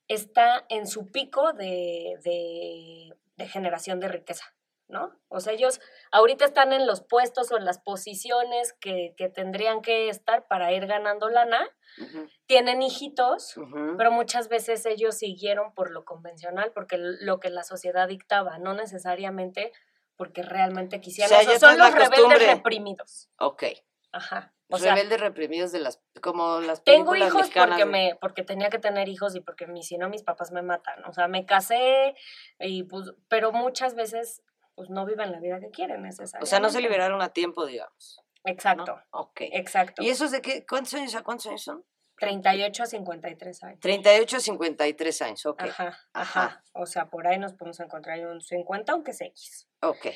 [0.06, 4.54] está en su pico de, de, de generación de riqueza,
[4.88, 5.14] ¿no?
[5.28, 5.80] O sea, ellos
[6.10, 10.72] ahorita están en los puestos o en las posiciones que, que tendrían que estar para
[10.72, 11.60] ir ganando lana,
[12.00, 13.54] Ujú, tienen hijitos,
[13.96, 18.72] pero muchas veces ellos siguieron por lo convencional, porque lo que la sociedad dictaba, no
[18.74, 19.72] necesariamente
[20.16, 21.28] porque realmente quisieran.
[21.30, 21.52] sea, eso.
[21.52, 22.54] ya son los rebeldes costumbre.
[22.54, 23.30] reprimidos.
[23.38, 23.64] Ok.
[24.12, 24.54] Ajá.
[24.70, 28.68] O sea, Rebeldes reprimidos de las, como las tengo hijos mexicanas porque me porque tenía
[28.68, 31.02] que tener hijos y porque mi- si no mis papás me matan.
[31.06, 32.14] O sea, me casé
[32.58, 34.42] y pues, pero muchas veces
[34.78, 36.46] pues no viven la vida que quieren O necesariamente.
[36.48, 38.20] sea, no se liberaron a tiempo, digamos.
[38.44, 38.52] ¿no?
[38.52, 39.40] Exacto, Ok.
[39.40, 40.04] exacto.
[40.04, 40.64] ¿Y esos de qué?
[40.64, 41.84] ¿Cuántos años a cuántos años son?
[42.20, 43.80] 38 a 53 años.
[43.80, 45.62] 38 a 53 años, ok.
[45.62, 46.62] Ajá, Ajá.
[46.74, 49.68] O sea, por ahí nos podemos encontrar en un 50, aunque sea X.
[49.82, 50.06] Ok.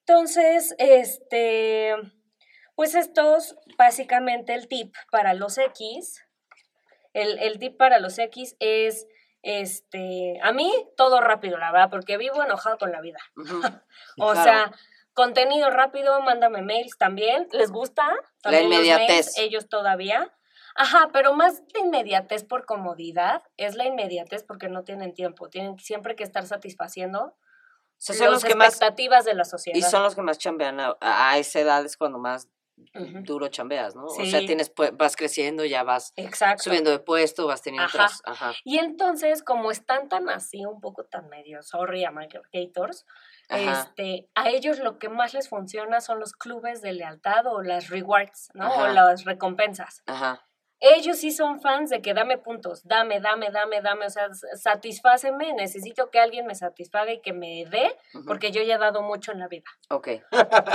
[0.00, 1.94] Entonces, este,
[2.74, 6.22] pues estos, básicamente el tip para los X,
[7.14, 9.06] el, el tip para los X es,
[9.44, 13.18] este, a mí todo rápido, la verdad, porque vivo enojado con la vida.
[14.18, 14.42] O Claro.
[14.42, 14.72] sea,
[15.12, 18.04] contenido rápido, mándame mails también, ¿les gusta?
[18.42, 19.08] También los inmediatez.
[19.08, 20.32] mails, ellos todavía.
[20.76, 25.78] Ajá, pero más la inmediatez por comodidad, es la inmediatez porque no tienen tiempo, tienen
[25.78, 27.36] siempre que estar satisfaciendo O
[27.98, 29.78] sea, son las los que más expectativas de la sociedad.
[29.78, 32.48] y son los que más chambean a, a esa edad es cuando más
[33.22, 34.04] Duro chambeas, ¿no?
[34.04, 36.64] O sea, tienes vas creciendo, ya vas Exacto.
[36.64, 38.04] subiendo de puesto, vas teniendo Ajá.
[38.04, 42.10] otras, ajá, Y entonces, como están tan así, un poco tan medio, sorry a
[43.48, 43.82] ajá.
[43.82, 47.88] este, a ellos lo que más les funciona son los clubes de lealtad o las
[47.88, 48.72] rewards, ¿no?
[48.72, 50.02] O las recompensas.
[50.06, 50.46] Ajá.
[50.96, 55.52] Ellos sí son fans de que dame puntos, dame, dame, dame, dame, o sea, satisfáceme,
[55.54, 59.32] necesito que alguien me satisfaga y que me dé, porque yo ya he dado mucho
[59.32, 59.64] en la vida.
[59.90, 60.08] Ok.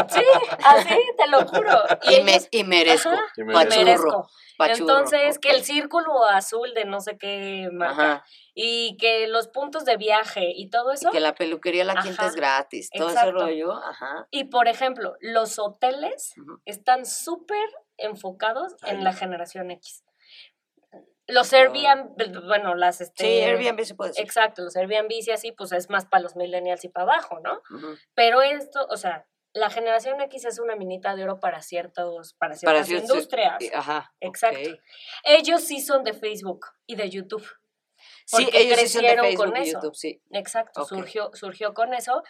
[0.10, 0.22] Sí,
[0.66, 1.84] así, te lo juro.
[2.03, 3.10] Y, Y, me- y merezco.
[3.10, 4.30] Ajá, Y Pachurro, merezco.
[4.57, 8.26] pachurro, Entonces, que el círculo azul de no sé qué marca Ajá.
[8.55, 11.10] y que los puntos de viaje y todo eso.
[11.10, 13.41] Y que la peluquería La Quinta Ajá, es gratis, todo ese exacto.
[13.43, 14.28] rollo, ajá.
[14.32, 16.34] Y por ejemplo, los hoteles
[16.66, 17.70] están súper
[18.00, 20.04] enfocados en la generación X.
[21.28, 21.54] Los.
[21.54, 23.24] Airbnb, bueno, las este.
[23.24, 24.26] Sí, Airbnb se puede decir.
[24.26, 27.62] Exacto, los Airbnb y así, pues es más para los millennials y para abajo, ¿no?
[28.16, 32.56] Pero esto, o sea, la generación X es una minita de oro para ciertos, para
[32.56, 33.58] ciertas industrias.
[33.74, 34.14] Ajá.
[34.20, 34.70] Exacto.
[35.24, 37.47] Ellos sí son de Facebook y de YouTube.
[38.26, 39.74] Sí, Porque ellos sí son de crecieron Facebook con y eso.
[39.74, 40.22] YouTube, sí.
[40.32, 42.24] Exacto, surgió, surgió con eso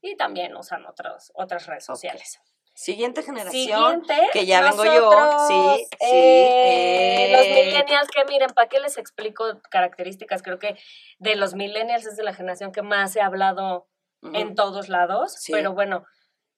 [0.00, 2.40] y también usan otros, otras redes sociales.
[2.76, 4.02] Siguiente generación.
[4.04, 5.10] Siguiente, que ya vengo yo,
[5.48, 7.64] sí, sí, eh, los eh.
[7.64, 10.42] millennials, que miren, ¿para qué les explico características?
[10.42, 10.76] Creo que
[11.18, 13.88] de los millennials es de la generación que más se ha hablado
[14.34, 15.52] en todos lados, Sí.
[15.52, 16.04] pero bueno,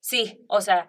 [0.00, 0.88] sí, o sea,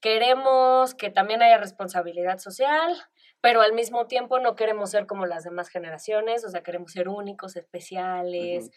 [0.00, 2.92] queremos que también haya responsabilidad social,
[3.40, 7.08] pero al mismo tiempo no queremos ser como las demás generaciones, o sea, queremos ser
[7.08, 8.72] únicos, especiales,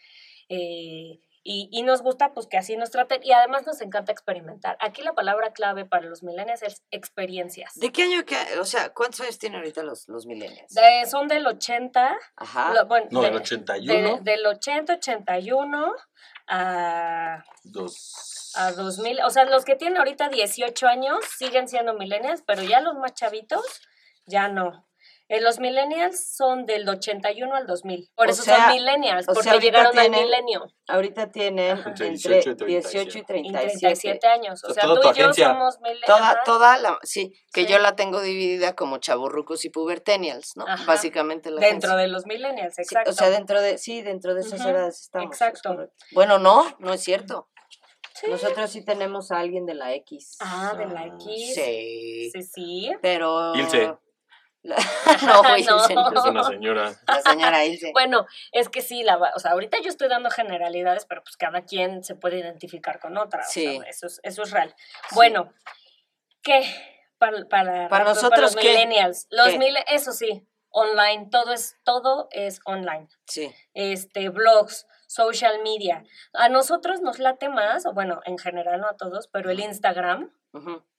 [0.48, 4.76] eh, y, y nos gusta pues que así nos traten, y además nos encanta experimentar.
[4.80, 7.74] Aquí la palabra clave para los millennials es experiencias.
[7.76, 10.72] ¿De qué año, que, o sea, cuántos años tienen ahorita los, los millennials?
[10.74, 12.74] De- son del 80, Ajá.
[12.74, 14.16] lo- bueno, No, de- del 81.
[14.18, 15.94] de- del 80, 81
[16.46, 18.52] a, Dos.
[18.56, 19.20] a 2000.
[19.24, 23.14] O sea, los que tienen ahorita 18 años siguen siendo millennials, pero ya los más
[23.14, 23.64] chavitos,
[24.26, 24.86] ya no.
[25.32, 28.10] Eh, los millennials son del 81 al 2000.
[28.16, 30.66] Por O eso sea- son millennials, o sea, porque ahorita llegaron al milenio.
[30.88, 33.78] Ahorita tienen Entre entre 18 y 18 y Y 37.
[33.78, 34.64] 37 años.
[34.64, 35.46] O sea, sea, tú y yo agencia.
[35.50, 36.06] somos millennials.
[36.06, 37.66] Toda, toda la, sí, que Sí.
[37.72, 40.64] yo la tengo dividida como chaburrucos y pubertenials, ¿no?
[40.66, 40.84] Ajá.
[40.84, 41.96] Básicamente la Dentro agencia.
[41.96, 43.10] de los millennials, Sí, exacto.
[43.10, 45.30] o sea, dentro de, sí, dentro de esas Ujú, edades estamos.
[45.32, 45.90] es exacto.
[46.10, 47.48] Bueno, no, no es cierto.
[48.14, 48.26] Sí.
[48.28, 50.36] Nosotros sí tenemos a alguien de la X.
[50.40, 51.54] Ah, de la X.
[51.54, 52.30] Sí.
[52.32, 52.92] Sí, sí.
[53.00, 53.54] Pero.
[53.54, 53.94] Ilse.
[55.26, 56.08] No, Ilse, No.
[56.12, 56.92] Es una señora.
[57.06, 57.90] La señora Ilse.
[57.92, 61.36] Bueno, es que sí, la, va- o sea, ahorita yo estoy dando generalidades, pero pues
[61.36, 63.40] cada quien se puede identificar con otra.
[63.40, 63.80] o sea, Sí.
[63.88, 64.74] eso, es, eso es real.
[65.12, 65.52] Bueno,
[66.42, 66.62] ¿qué?
[67.18, 68.68] Para, para, Para los nosotros, ¿qué?
[68.68, 69.26] millennials.
[69.30, 69.58] Los ¿Qué?
[69.58, 73.08] mille- eso sí, online, todo es, todo es online.
[73.26, 73.52] Sí.
[73.74, 76.04] Este, blogs, social media.
[76.32, 80.32] A nosotros nos late más, o bueno, en general no a todos, pero el Instagram.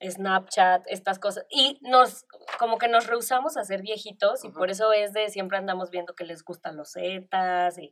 [0.02, 1.46] Snapchat, estas cosas.
[1.50, 2.26] Y nos,
[2.58, 6.16] como que nos rehusamos a ser viejitos y por eso es de siempre andamos viendo
[6.16, 7.92] que les gustan los Zetas y...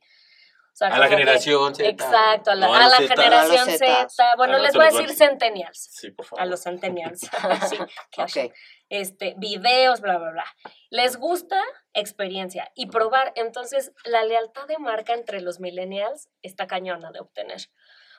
[0.79, 1.87] sea, A la que- generación Z.
[1.89, 3.17] Exacto, a la, No, a los la Zetas.
[3.23, 4.09] generación A.
[4.09, 4.35] Z.
[4.37, 5.89] Bueno, no, les voy a decir centennials.
[5.91, 6.41] Sí, por favor.
[6.41, 7.21] A los centennials.
[8.27, 8.51] sí.
[8.89, 10.45] Este, videos, bla, bla, bla.
[10.89, 11.61] Les gusta
[11.93, 13.31] experiencia y probar.
[13.35, 17.61] Entonces, la lealtad de marca entre los millennials está cañona de obtener.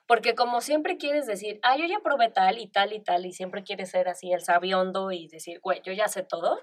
[0.07, 3.33] Porque como siempre quieres decir, ah, yo ya probé tal y tal y tal, y
[3.33, 6.59] siempre quieres ser así el sabiondo y decir, güey, yo ya sé todo,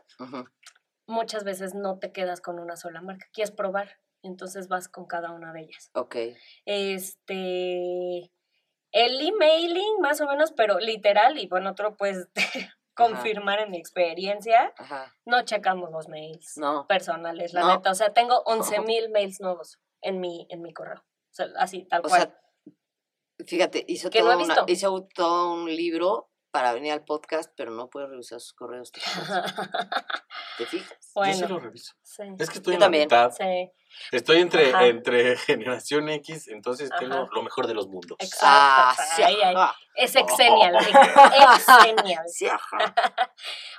[1.05, 5.31] muchas veces no te quedas con una sola marca, quieres probar, entonces vas con cada
[5.31, 5.89] una de ellas.
[5.93, 6.15] Ok.
[6.65, 8.31] Este,
[8.91, 12.27] el emailing más o menos, pero literal, y bueno, otro pues
[12.95, 15.13] confirmar en mi experiencia, Ajá.
[15.25, 16.87] no checamos los mails No.
[16.87, 17.75] personales, la No.
[17.75, 21.47] neta, o sea, tengo 11 mil mails nuevos en mi, en mi correo, o sea,
[21.57, 22.21] así, tal O cual.
[22.21, 22.39] sea,
[23.45, 27.51] fíjate, hizo Que no todo, he una- hizo todo un libro para venir al podcast,
[27.55, 28.91] pero no puede revisar sus correos.
[28.91, 29.27] ¿Te fijas?
[30.57, 30.89] ¿Te fijas?
[30.89, 31.93] Yo sí bueno, lo reviso.
[32.01, 33.31] sí, Es que estoy Yo en la mitad.
[33.31, 33.71] sí,
[34.11, 34.85] Estoy entre, Ajá.
[34.87, 37.29] entre generación X, entonces tengo Ajá.
[37.31, 38.17] lo mejor de los mundos.
[38.19, 38.45] Exacto.
[38.47, 39.55] Ah, sí, ay, ay.
[39.55, 39.75] ajá.
[39.95, 40.87] es exenial, ex-
[41.67, 42.23] exenial.
[42.27, 42.47] Sí.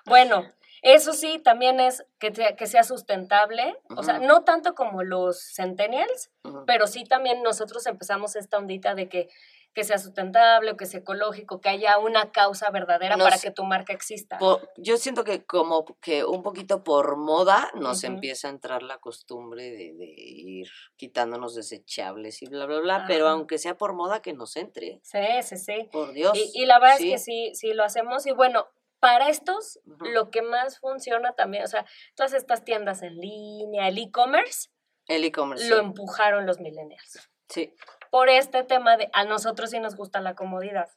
[0.06, 0.44] Bueno,
[0.82, 5.52] eso sí, también es que, te- que sea sustentable, o sea, no tanto como los
[5.54, 6.30] centennials,
[6.66, 9.28] pero sí también nosotros empezamos esta ondita de que,
[9.74, 13.50] que sea sustentable o que sea ecológico, que haya una causa verdadera Nos- para que
[13.52, 14.38] tu marca exista.
[14.38, 18.14] Por- yo siento que como que un poquito por moda nos Ujú.
[18.14, 23.28] empieza a entrar la costumbre de, de ir quitándonos desechables y bla, bla, bla, pero
[23.28, 25.88] aunque sea por moda que nos entre, Sí, sí, sí.
[25.92, 26.32] por Dios.
[26.36, 27.12] Y, y la verdad sí.
[27.12, 28.26] es que sí, sí lo hacemos.
[28.26, 28.66] Y bueno,
[29.00, 33.96] para estos, lo que más funciona también, o sea, todas estas tiendas en línea, el
[33.98, 34.70] e-commerce,
[35.06, 35.68] El e-commerce.
[35.68, 35.84] lo sí.
[35.84, 37.30] empujaron los millennials.
[37.48, 37.72] Sí,
[38.10, 40.88] por este tema de a nosotros sí nos gusta la comodidad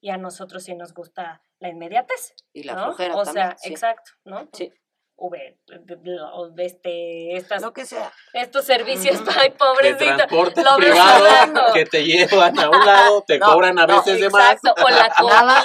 [0.00, 2.34] y a nosotros sí nos gusta la inmediatez.
[2.52, 2.84] y la ¿no?
[2.86, 3.46] flojera O también.
[3.48, 3.70] sea, sí.
[3.70, 4.48] exacto, ¿no?
[4.52, 4.72] Sí.
[5.20, 8.12] Uber, de- de- o de este, estas, Lo que sea.
[8.34, 10.16] estos servicios, ay, De pobrecito.
[10.16, 11.62] transporte lo privado hablando.
[11.74, 14.52] que te llevan a un lado, te No, cobran a no, veces de más.
[14.52, 15.64] Exacto, o la comida,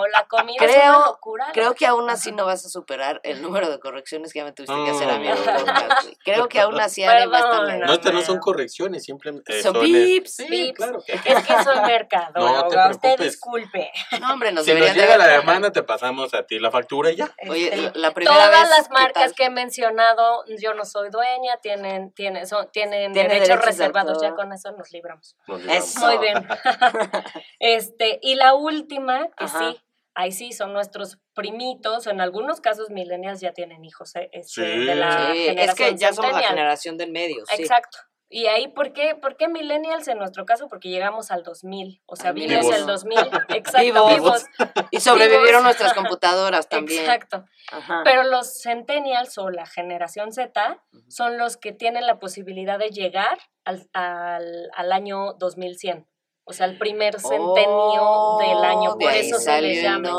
[0.00, 1.46] o la comida es Creo- una locura.
[1.52, 4.52] Creo que aún así no vas a superar el número de correcciones que ya me
[4.52, 6.14] tuviste que hacer a mí el Mm.
[6.24, 7.78] Creo que aún así Ari va a estar.
[7.86, 10.34] No, estas no son correcciones, simplemente Son es- pips.
[10.36, 10.76] Sí, Pips.
[10.76, 11.02] claro.
[11.04, 13.90] que- Es que soy mercadóloga, No te usted disculpe.
[14.20, 16.60] No, hombre, nos Si nos deberían de llega la haber- demanda, te pasamos a ti
[16.60, 17.34] la factura y ya.
[17.48, 18.83] Oye, Este, la, la primera vez.
[18.90, 23.28] Las ¿qué marcas que he mencionado, yo no soy dueña, tienen, tienen, son, tienen Tiene
[23.28, 25.36] derechos derechos de reservados, ya con eso nos libramos.
[25.46, 25.96] Nos libramos.
[25.96, 26.46] Muy bien.
[27.58, 29.58] este, y la última, que Ajá.
[29.72, 29.80] sí,
[30.14, 34.84] ahí sí son nuestros primitos, en algunos casos millennials ya tienen hijos eh, este, Sí.
[34.86, 37.44] de la Sí, generación es que ya somos la generación del medio.
[37.46, 37.62] Sí.
[37.62, 37.98] Exacto.
[38.30, 40.66] Y ahí, ¿por qué, ¿por qué millennials en nuestro caso?
[40.68, 42.74] Porque llegamos al 2000, o sea, Al vimos vivos.
[42.76, 43.18] el 2000,
[43.50, 44.14] exacto, Vivos.
[44.14, 44.44] vivos,
[44.90, 45.62] Y sobrevivieron Vivos.
[45.62, 47.00] nuestras computadoras también.
[47.02, 47.44] exacto.
[47.70, 48.00] Ajá.
[48.04, 53.38] Pero los centennials o la generación Z son los que tienen la posibilidad de llegar
[53.64, 56.08] al, al, al año 2100.
[56.46, 58.98] O sea, el primer centenio Oh, del año.
[58.98, 60.10] Por eso se el llama.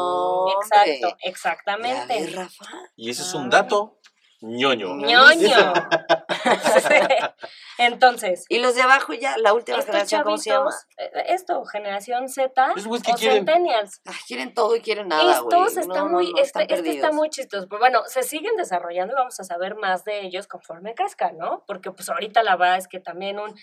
[0.61, 2.27] Exacto, exactamente.
[2.33, 2.65] Rafa.
[2.95, 3.37] Y ese es Ah.
[3.37, 3.99] un dato
[4.41, 4.95] ñoño.
[4.95, 5.73] ñoño.
[7.77, 10.71] Entonces, Y los de abajo ya, la última generación, ¿cómo se llama?
[10.71, 13.45] chavitos, eh, esto, generación Z que o quieren.
[13.45, 14.01] centennials.
[14.05, 15.61] Ay, quieren todo y quieren nada, güey.
[15.61, 17.67] Estos están No, no, muy, no, este, están este está muy chistoso.
[17.67, 21.63] Pero bueno, se siguen desarrollando y vamos a saber más de ellos conforme crezcan, ¿no?
[21.67, 23.53] Porque pues ahorita la verdad es que también un,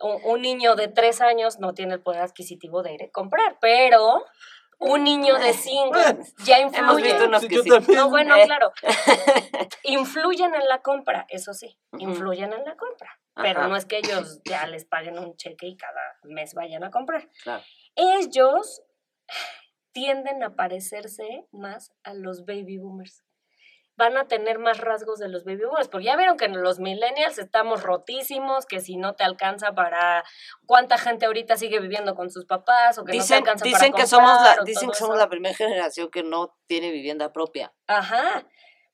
[0.00, 3.58] un, un niño de tres años no tiene el poder adquisitivo de ir a comprar,
[3.60, 4.24] pero
[4.84, 5.98] un niño de cinco
[6.44, 7.04] ya Hemos influye.
[7.04, 7.68] visto unos Sí, que yo sí.
[7.70, 7.98] también.
[7.98, 8.72] No, bueno, claro.
[9.84, 13.18] Influyen en la compra, eso sí, influyen en la compra.
[13.34, 13.68] Pero Ajá.
[13.68, 17.28] no es que ellos ya les paguen un cheque y cada mes vayan a comprar.
[17.42, 17.64] Claro.
[17.96, 18.82] Ellos
[19.92, 23.23] tienden a parecerse más a los baby boomers.
[23.96, 27.38] Van a tener más rasgos de los baby boomers, porque ya vieron que los millennials
[27.38, 30.24] estamos rotísimos, que si no te alcanza para
[30.66, 33.92] cuánta gente ahorita sigue viviendo con sus papás o que no te Dicen, alcanza dicen
[33.92, 35.22] para que somos la, dicen que somos eso.
[35.24, 37.72] la primera generación que no tiene vivienda propia.
[37.86, 38.46] Ajá.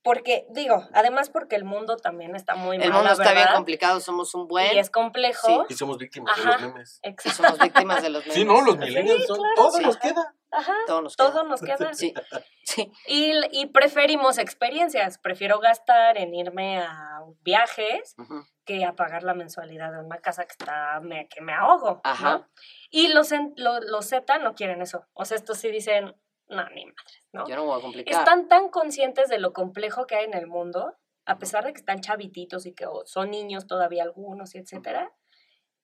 [0.02, 2.86] Porque, digo, además porque el mundo también está muy mal.
[2.86, 5.66] El mundo está bien verdad, complicado, somos un buen Y es complejo.
[5.68, 6.52] Y somos víctimas de Ajá.
[6.52, 7.00] los memes.
[7.02, 7.42] Exacto.
[7.42, 8.46] somos víctimas de los Sí, memes.
[8.46, 9.36] no, los millennials son.
[9.36, 9.82] claro, todo sí.
[9.84, 10.34] nos queda.
[10.52, 10.74] Ajá.
[10.86, 11.30] Todo nos queda.
[11.32, 11.76] Todo nos queda.
[11.92, 12.14] Sí,
[12.64, 12.92] sí.
[13.06, 15.18] Y, y preferimos experiencias.
[15.18, 18.44] Prefiero gastar en irme a viajes Ujú.
[18.64, 22.00] que a pagar la mensualidad de una casa que está me, que me ahogo.
[22.04, 22.30] Ajá.
[22.38, 22.48] ¿no?
[22.90, 25.06] Y los, en- lo- los Z no quieren eso.
[25.14, 26.14] O sea, estos sí dicen,
[26.48, 27.46] no, ni madres, ¿no?
[27.48, 28.12] Yo no voy a complicar.
[28.18, 30.96] Están tan conscientes de lo complejo que hay en el mundo,
[31.26, 35.12] a pesar de que están chavititos y que son niños todavía algunos, y etcétera,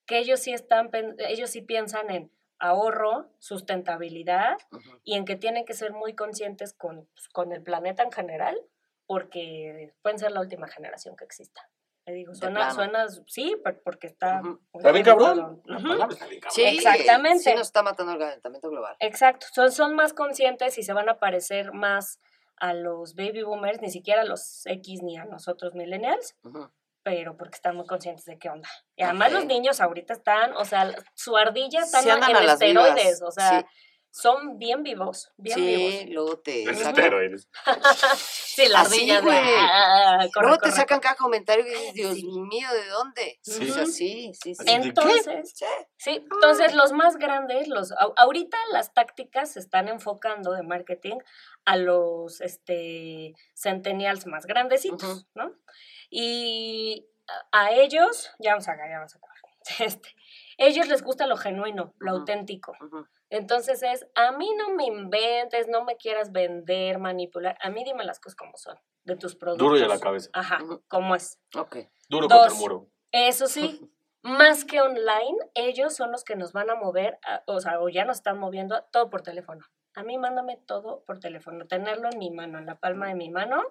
[0.07, 5.01] que ellos sí están, ellos sí piensan en ahorro, sustentabilidad Ujú.
[5.05, 8.57] y en que tienen que ser muy conscientes con, pues, con el planeta en general,
[9.07, 11.69] porque pueden ser la última generación que exista.
[12.07, 14.41] Le digo, suena, suena, sí, por- porque está...
[14.41, 14.49] Ujú.
[14.73, 15.63] muy Está bien cabrón.
[15.69, 15.89] Ujú.
[15.89, 16.55] palabra está bien cabrón.
[16.55, 17.39] Sí, Exactamente.
[17.41, 18.97] Sí nos está matando el calentamiento global.
[19.01, 22.21] Exacto, son, son más conscientes y se van a parecer más
[22.59, 26.71] a los baby boomers, ni siquiera a los X ni a nosotros millennials, Ujú.
[27.07, 28.69] Pero porque están muy conscientes de qué onda.
[28.97, 33.23] Y además los niños ahorita están, o sea, su ardilla Sí andan en esteroides, vivas,
[33.23, 33.67] o sea, sí.
[34.11, 36.05] son bien vivos, bien Sí, vivos.
[36.13, 37.49] luego te Es sacan, esteroides.
[38.57, 39.23] Sí, la Así, ardilla de...
[39.23, 39.39] güey.
[39.39, 41.01] ah, corre, luego te corre, sacan corre.
[41.03, 42.27] cada comentario y dices, Dios sí.
[42.27, 43.39] mío, ¿de dónde?
[43.43, 43.71] Sí.
[43.71, 44.55] O sea, sí, sí.
[44.67, 45.55] Entonces,
[45.99, 46.27] Sí.
[46.33, 51.19] Entonces los más grandes, los ahorita las tácticas se están enfocando de marketing
[51.67, 55.27] a los este centennials más grandecitos.
[55.35, 55.53] ¿no?
[56.11, 57.07] Y
[57.53, 59.37] a- ellos, ya vamos a acabar, ya vamos a acabar.
[59.81, 60.09] Este,
[60.59, 62.73] ellos les gusta lo genuino, lo auténtico.
[63.31, 68.05] Entonces es, a mí no me inventes, no me quieras vender, manipular, a mí dime
[68.05, 69.67] las cosas como son, de tus productos.
[69.67, 70.31] Duro y a la cabeza.
[70.33, 71.41] Ajá, como es.
[71.57, 71.79] Ok.
[72.09, 72.39] Duro Dos.
[72.39, 72.87] contra el muro.
[73.11, 73.91] Eso sí,
[74.23, 77.89] más que online, ellos son los que nos van a mover, a- o sea, o
[77.89, 79.67] ya nos están moviendo todo por teléfono.
[79.97, 83.31] A mí mándame todo por teléfono, tenerlo en mi mano, en la palma de mi
[83.31, 83.63] mano.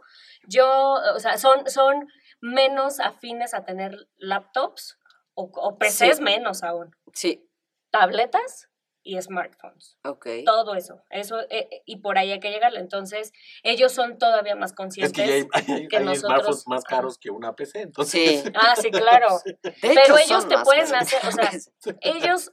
[0.47, 2.07] Yo, o sea, son, son
[2.41, 4.97] menos afines a tener laptops
[5.36, 6.23] o, o PCs Sí.
[6.23, 6.95] menos aún.
[7.13, 7.47] Sí,
[7.91, 8.67] Tabletas
[9.03, 9.97] y smartphones.
[10.03, 10.28] ok.
[10.45, 11.03] Todo eso.
[11.11, 12.80] Eso, eh, eh, y por ahí hay que llegarle.
[12.80, 15.13] Entonces, ellos son todavía más Es conscientes.
[15.13, 16.21] que hay, hay, que hay nosotros-
[16.61, 17.82] smartphones más caros que una PC.
[17.82, 18.51] Entonces, Sí.
[18.55, 19.28] Ah, sí, claro.
[19.82, 21.13] Pero ellos te pueden caros.
[21.13, 21.51] hacer, o sea,
[22.01, 22.51] ellos,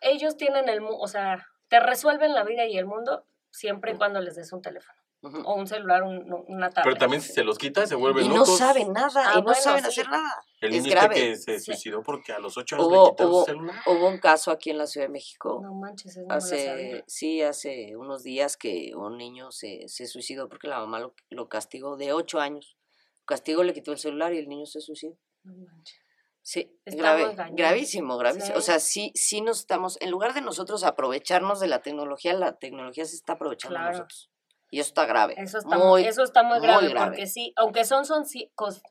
[0.00, 4.20] ellos tienen el, o sea, te resuelven la vida y el mundo siempre y cuando
[4.20, 4.98] les des un teléfono
[5.46, 6.84] o un celular, un- una tablet.
[6.84, 8.58] pero también si se los quita, se vuelven Y no locos.
[8.58, 9.88] saben nada, Ah, y no bueno, saben sí.
[9.88, 10.44] hacer nada.
[10.60, 11.14] El es niño este grave.
[11.14, 11.64] que se Sí.
[11.64, 13.76] suicidó porque a los 8 años le quitaron hubo, su celular.
[13.86, 15.60] hubo un caso aquí en la Ciudad de México.
[15.62, 16.72] No manches, no sabía.
[16.74, 21.14] hace, sí, hace unos días que un niño se, se suicidó porque la mamá lo,
[21.30, 22.76] lo castigó de ocho años.
[23.24, 25.16] Castigó, le quitó el celular y el niño se suicidó.
[25.44, 25.98] No manches.
[26.46, 28.58] Sí, grave, gravísimo, gravísimo.
[28.58, 32.58] O sea, sí, sí nos estamos, en lugar de nosotros aprovecharnos de la tecnología, la
[32.58, 34.30] tecnología se está aprovechando de nosotros.
[34.70, 35.34] Y eso está grave.
[35.38, 37.06] Eso está muy, eso está muy muy grave, grave.
[37.06, 38.24] porque sí, aunque son, son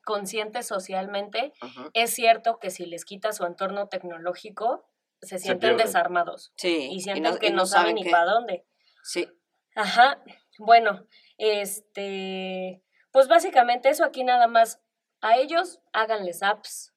[0.04, 1.54] conscientes socialmente,
[1.94, 4.90] es cierto que si les quita su entorno tecnológico,
[5.22, 8.66] se sienten desarmados Sí, y sienten no- que y no, saben ni para dónde.
[9.04, 9.30] Sí,
[9.76, 10.24] Ajá,
[10.58, 11.06] bueno,
[11.38, 14.80] este, pues básicamente eso aquí nada más.
[15.22, 16.93] A ellos háganles apps,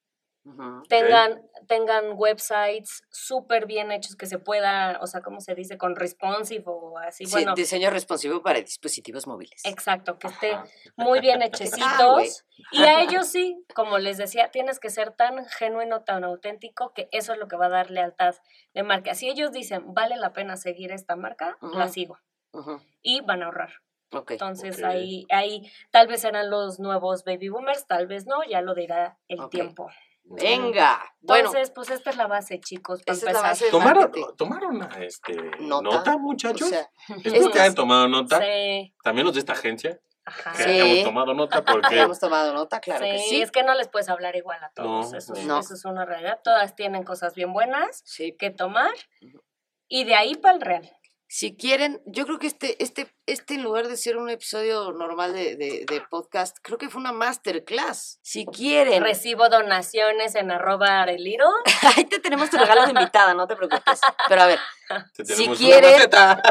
[0.87, 5.77] tengan, tengan websites súper bien hechos que se pueda, o sea, ¿cómo se dice?
[5.77, 7.53] Con responsive o así, Sí, bueno.
[7.55, 9.61] diseño responsivo para dispositivos móviles.
[9.65, 10.65] Exacto, que esté Ajá.
[10.95, 12.45] muy bien Ah, hechecitos.
[12.71, 17.07] y a ellos sí, como les decía, tienes que ser tan genuino, tan auténtico, que
[17.11, 18.35] eso es lo que va a dar lealtad
[18.73, 19.15] de marca.
[19.15, 22.17] Si ellos dicen, vale la pena seguir esta marca, la sigo.
[23.01, 23.73] Y van a ahorrar.
[24.29, 28.73] Entonces ahí, ahí tal vez serán los nuevos baby boomers, tal vez no, ya lo
[28.73, 29.89] dirá el tiempo.
[30.29, 33.51] Venga, bueno, Entonces, pues esta es la base, chicos, para Esa es la empezar.
[33.51, 34.11] base ¿Tomaron.
[34.37, 35.81] ¿Tomaron este, Nota.
[35.97, 36.67] nota, o muchachos?
[36.69, 36.89] sea,
[37.23, 38.39] Espero que hayan tomado nota.
[38.41, 40.51] Sí, También los de esta agencia, ajá.
[40.51, 40.69] que Sí.
[40.69, 43.41] hayamos tomado nota porque hemos tomado nota, claro que sí, sí.
[43.41, 45.59] es que no les puedes hablar igual a todos, No, eso, es, no.
[45.59, 46.39] eso es una realidad.
[46.43, 48.35] Todas tienen cosas bien buenas Sí.
[48.37, 48.91] que tomar
[49.87, 50.91] y de ahí para el real.
[51.29, 55.33] Si quieren, yo creo que este, este, este en lugar de ser un episodio normal
[55.33, 58.19] de, de, de podcast, creo que fue una masterclass.
[58.21, 61.45] Si quieren, Recibo donaciones en arroba areliro.
[61.97, 63.99] ahí te tenemos tu regalo de invitada, no te preocupes.
[64.29, 64.59] Pero a ver,
[65.15, 66.09] te Si quieren-.
[66.09, 66.43] Gracias.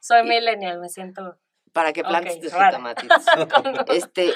[0.00, 1.36] Soy millennial, me siento.
[1.72, 2.78] para que plantes Ok, tus rara.
[2.78, 3.24] jitomatitos.
[3.94, 4.34] Este,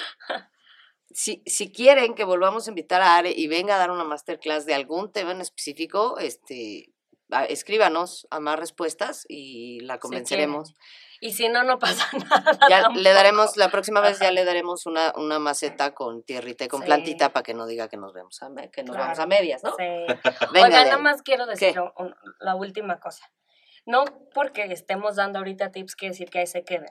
[1.10, 4.66] si, si quieren que volvamos a invitar a Are y venga a dar una masterclass
[4.66, 6.91] de algún tema en específico, este,
[7.48, 10.74] escríbanos a más respuestas y la convenceremos.
[11.20, 12.58] Y si no, no pasa nada.
[12.68, 16.68] Ya le daremos, la próxima vez ya le daremos una, una maceta con tierrita y
[16.68, 16.86] con Sí.
[16.86, 19.70] plantita para que no diga que nos vemos a, que nos vamos a medias, ¿no?
[19.70, 19.84] Sí.
[20.52, 20.88] Venga, Adel.
[20.88, 21.74] nada más quiero decir
[22.40, 23.30] la última cosa.
[23.86, 24.04] No
[24.34, 26.90] porque estemos dando ahorita tips quiere decir que ahí se queden.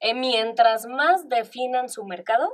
[0.00, 2.52] Eh, mientras más definan su mercado,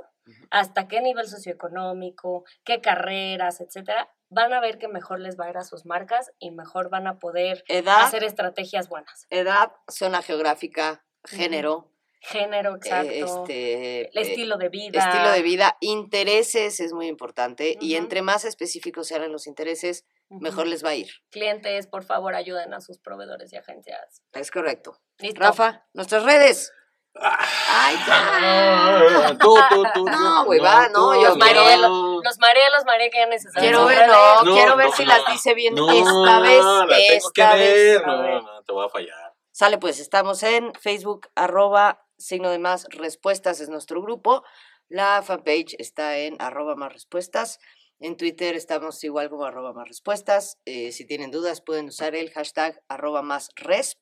[0.51, 5.49] hasta qué nivel socioeconómico, qué carreras, etcétera, van a ver que mejor les va a
[5.51, 9.27] ir a sus marcas y mejor van a poder Edad, hacer estrategias buenas.
[9.29, 11.91] edad, zona geográfica, género,
[12.23, 13.11] Género, eh, exacto.
[13.11, 14.99] este, el eh, estilo de vida.
[14.99, 20.67] estilo de vida, intereses es muy importante y entre más específicos sean los intereses, mejor
[20.67, 21.09] les va a ir.
[21.31, 24.21] Clientes, por favor, ayuden a sus proveedores y agencias.
[24.33, 25.01] Es correcto.
[25.17, 25.41] Listo.
[25.41, 26.71] Rafa, nuestras redes.
[27.15, 29.27] Ay, ya.
[29.27, 32.39] Ah, tú, tú, tú, No, güey, va, no, tú, yo Los quiero- los, los
[32.85, 33.61] María que ya necesitamos.
[33.61, 35.09] Quiero ver, no, No, quiero ver no, si no.
[35.09, 36.63] las dice bien No, esta vez.
[36.63, 37.73] la tengo esta que vez.
[37.99, 38.07] ver.
[38.07, 39.33] No, no, te voy a fallar.
[39.51, 44.43] Sale pues, estamos en Facebook, arroba, signo de más respuestas es nuestro grupo.
[44.87, 47.59] La fanpage está en arroba más respuestas.
[47.99, 50.57] En Twitter estamos igual como arroba más respuestas.
[50.65, 53.99] Eh, si tienen dudas pueden usar el hashtag arroba más resp.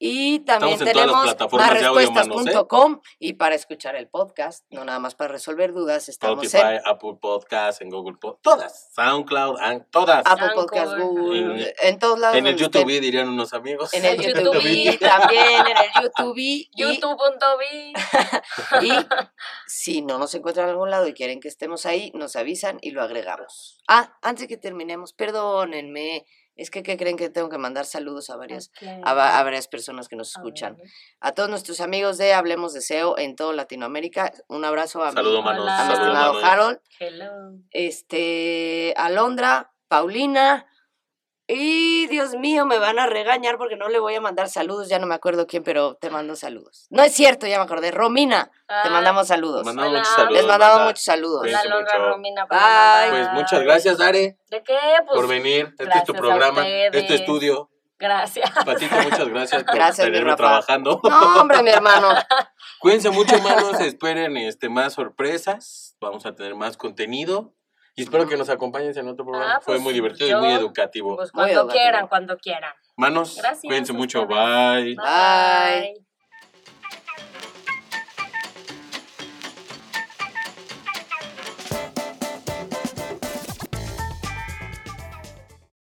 [0.00, 1.46] Y también tenemos manos, ¿eh?
[1.50, 6.82] másrespuestas.com y para escuchar el podcast, no nada más para resolver dudas, estamos Spotify, en
[6.86, 8.90] Apple Podcast, en Google Podcast, todas.
[8.94, 9.56] SoundCloud,
[9.90, 10.22] todas.
[10.24, 10.54] Apple Anchor.
[10.54, 12.36] Podcast, Google, En- en todos lados.
[12.36, 12.56] en el.
[12.56, 13.92] YouTube dirían unos amigos.
[13.92, 14.98] En el YouTube YouTube.
[15.00, 16.34] también, en el YouTube.
[16.38, 17.92] y- YouTube.vi.
[18.86, 18.92] Y
[19.66, 22.92] si no nos encuentran en algún lado y quieren que estemos ahí, nos avisan y
[22.92, 23.80] lo agregamos.
[23.88, 26.24] Ah, antes de que terminemos, perdónenme.
[26.58, 28.70] Es que, ¿qué creen que tengo que mandar saludos a varias,
[29.04, 30.76] a, va- a varias personas que nos escuchan?
[31.20, 34.32] A todos nuestros amigos de Hablemos de SEO en toda Latinoamérica.
[34.48, 35.62] Un abrazo a, mi, Saludo, manos.
[35.62, 35.80] Hola.
[35.80, 36.44] a mi estimado.
[36.44, 37.52] Harold, Hello.
[37.70, 40.66] este, Alondra, Paulina.
[41.50, 44.88] Y Dios mío, me van a regañar porque no le voy a mandar saludos.
[44.90, 46.86] Ya no me acuerdo quién, pero te mando saludos.
[46.90, 47.90] No es cierto, ya me acordé.
[47.90, 49.64] Romina, te Ah, mandamos saludos.
[49.64, 49.98] Mandamos Hola.
[50.00, 50.32] muchos saludos.
[50.36, 51.46] Les mandamos muchos saludos.
[51.98, 52.46] Romina.
[52.46, 52.66] por Bye.
[52.66, 53.10] mandar.
[53.10, 54.76] Pues muchas gracias, Dare, ¿De qué?
[55.06, 55.74] Pues, por venir.
[55.78, 57.20] Este es tu programa, es tu ustedes.
[57.22, 57.70] estudio.
[57.98, 58.48] Gracias.
[58.64, 61.00] Patito, muchas gracias por Gracias, tenerme trabajando.
[61.02, 62.10] No, hombre, mi hermano.
[62.78, 63.80] Cuídense mucho, manos.
[63.80, 65.96] Esperen este, más sorpresas.
[65.98, 67.54] Vamos a tener más contenido.
[67.98, 69.54] Y espero que nos acompañen en otro programa.
[69.56, 71.16] Ah, Fue pues, muy divertido yo- y muy educativo.
[71.16, 71.82] Pues Muy cuando educativo.
[71.82, 72.72] quieran, cuando quieran.
[72.96, 74.26] Manos, Gracias cuídense mucho.
[74.26, 74.94] Bye.
[74.94, 76.07] Bye.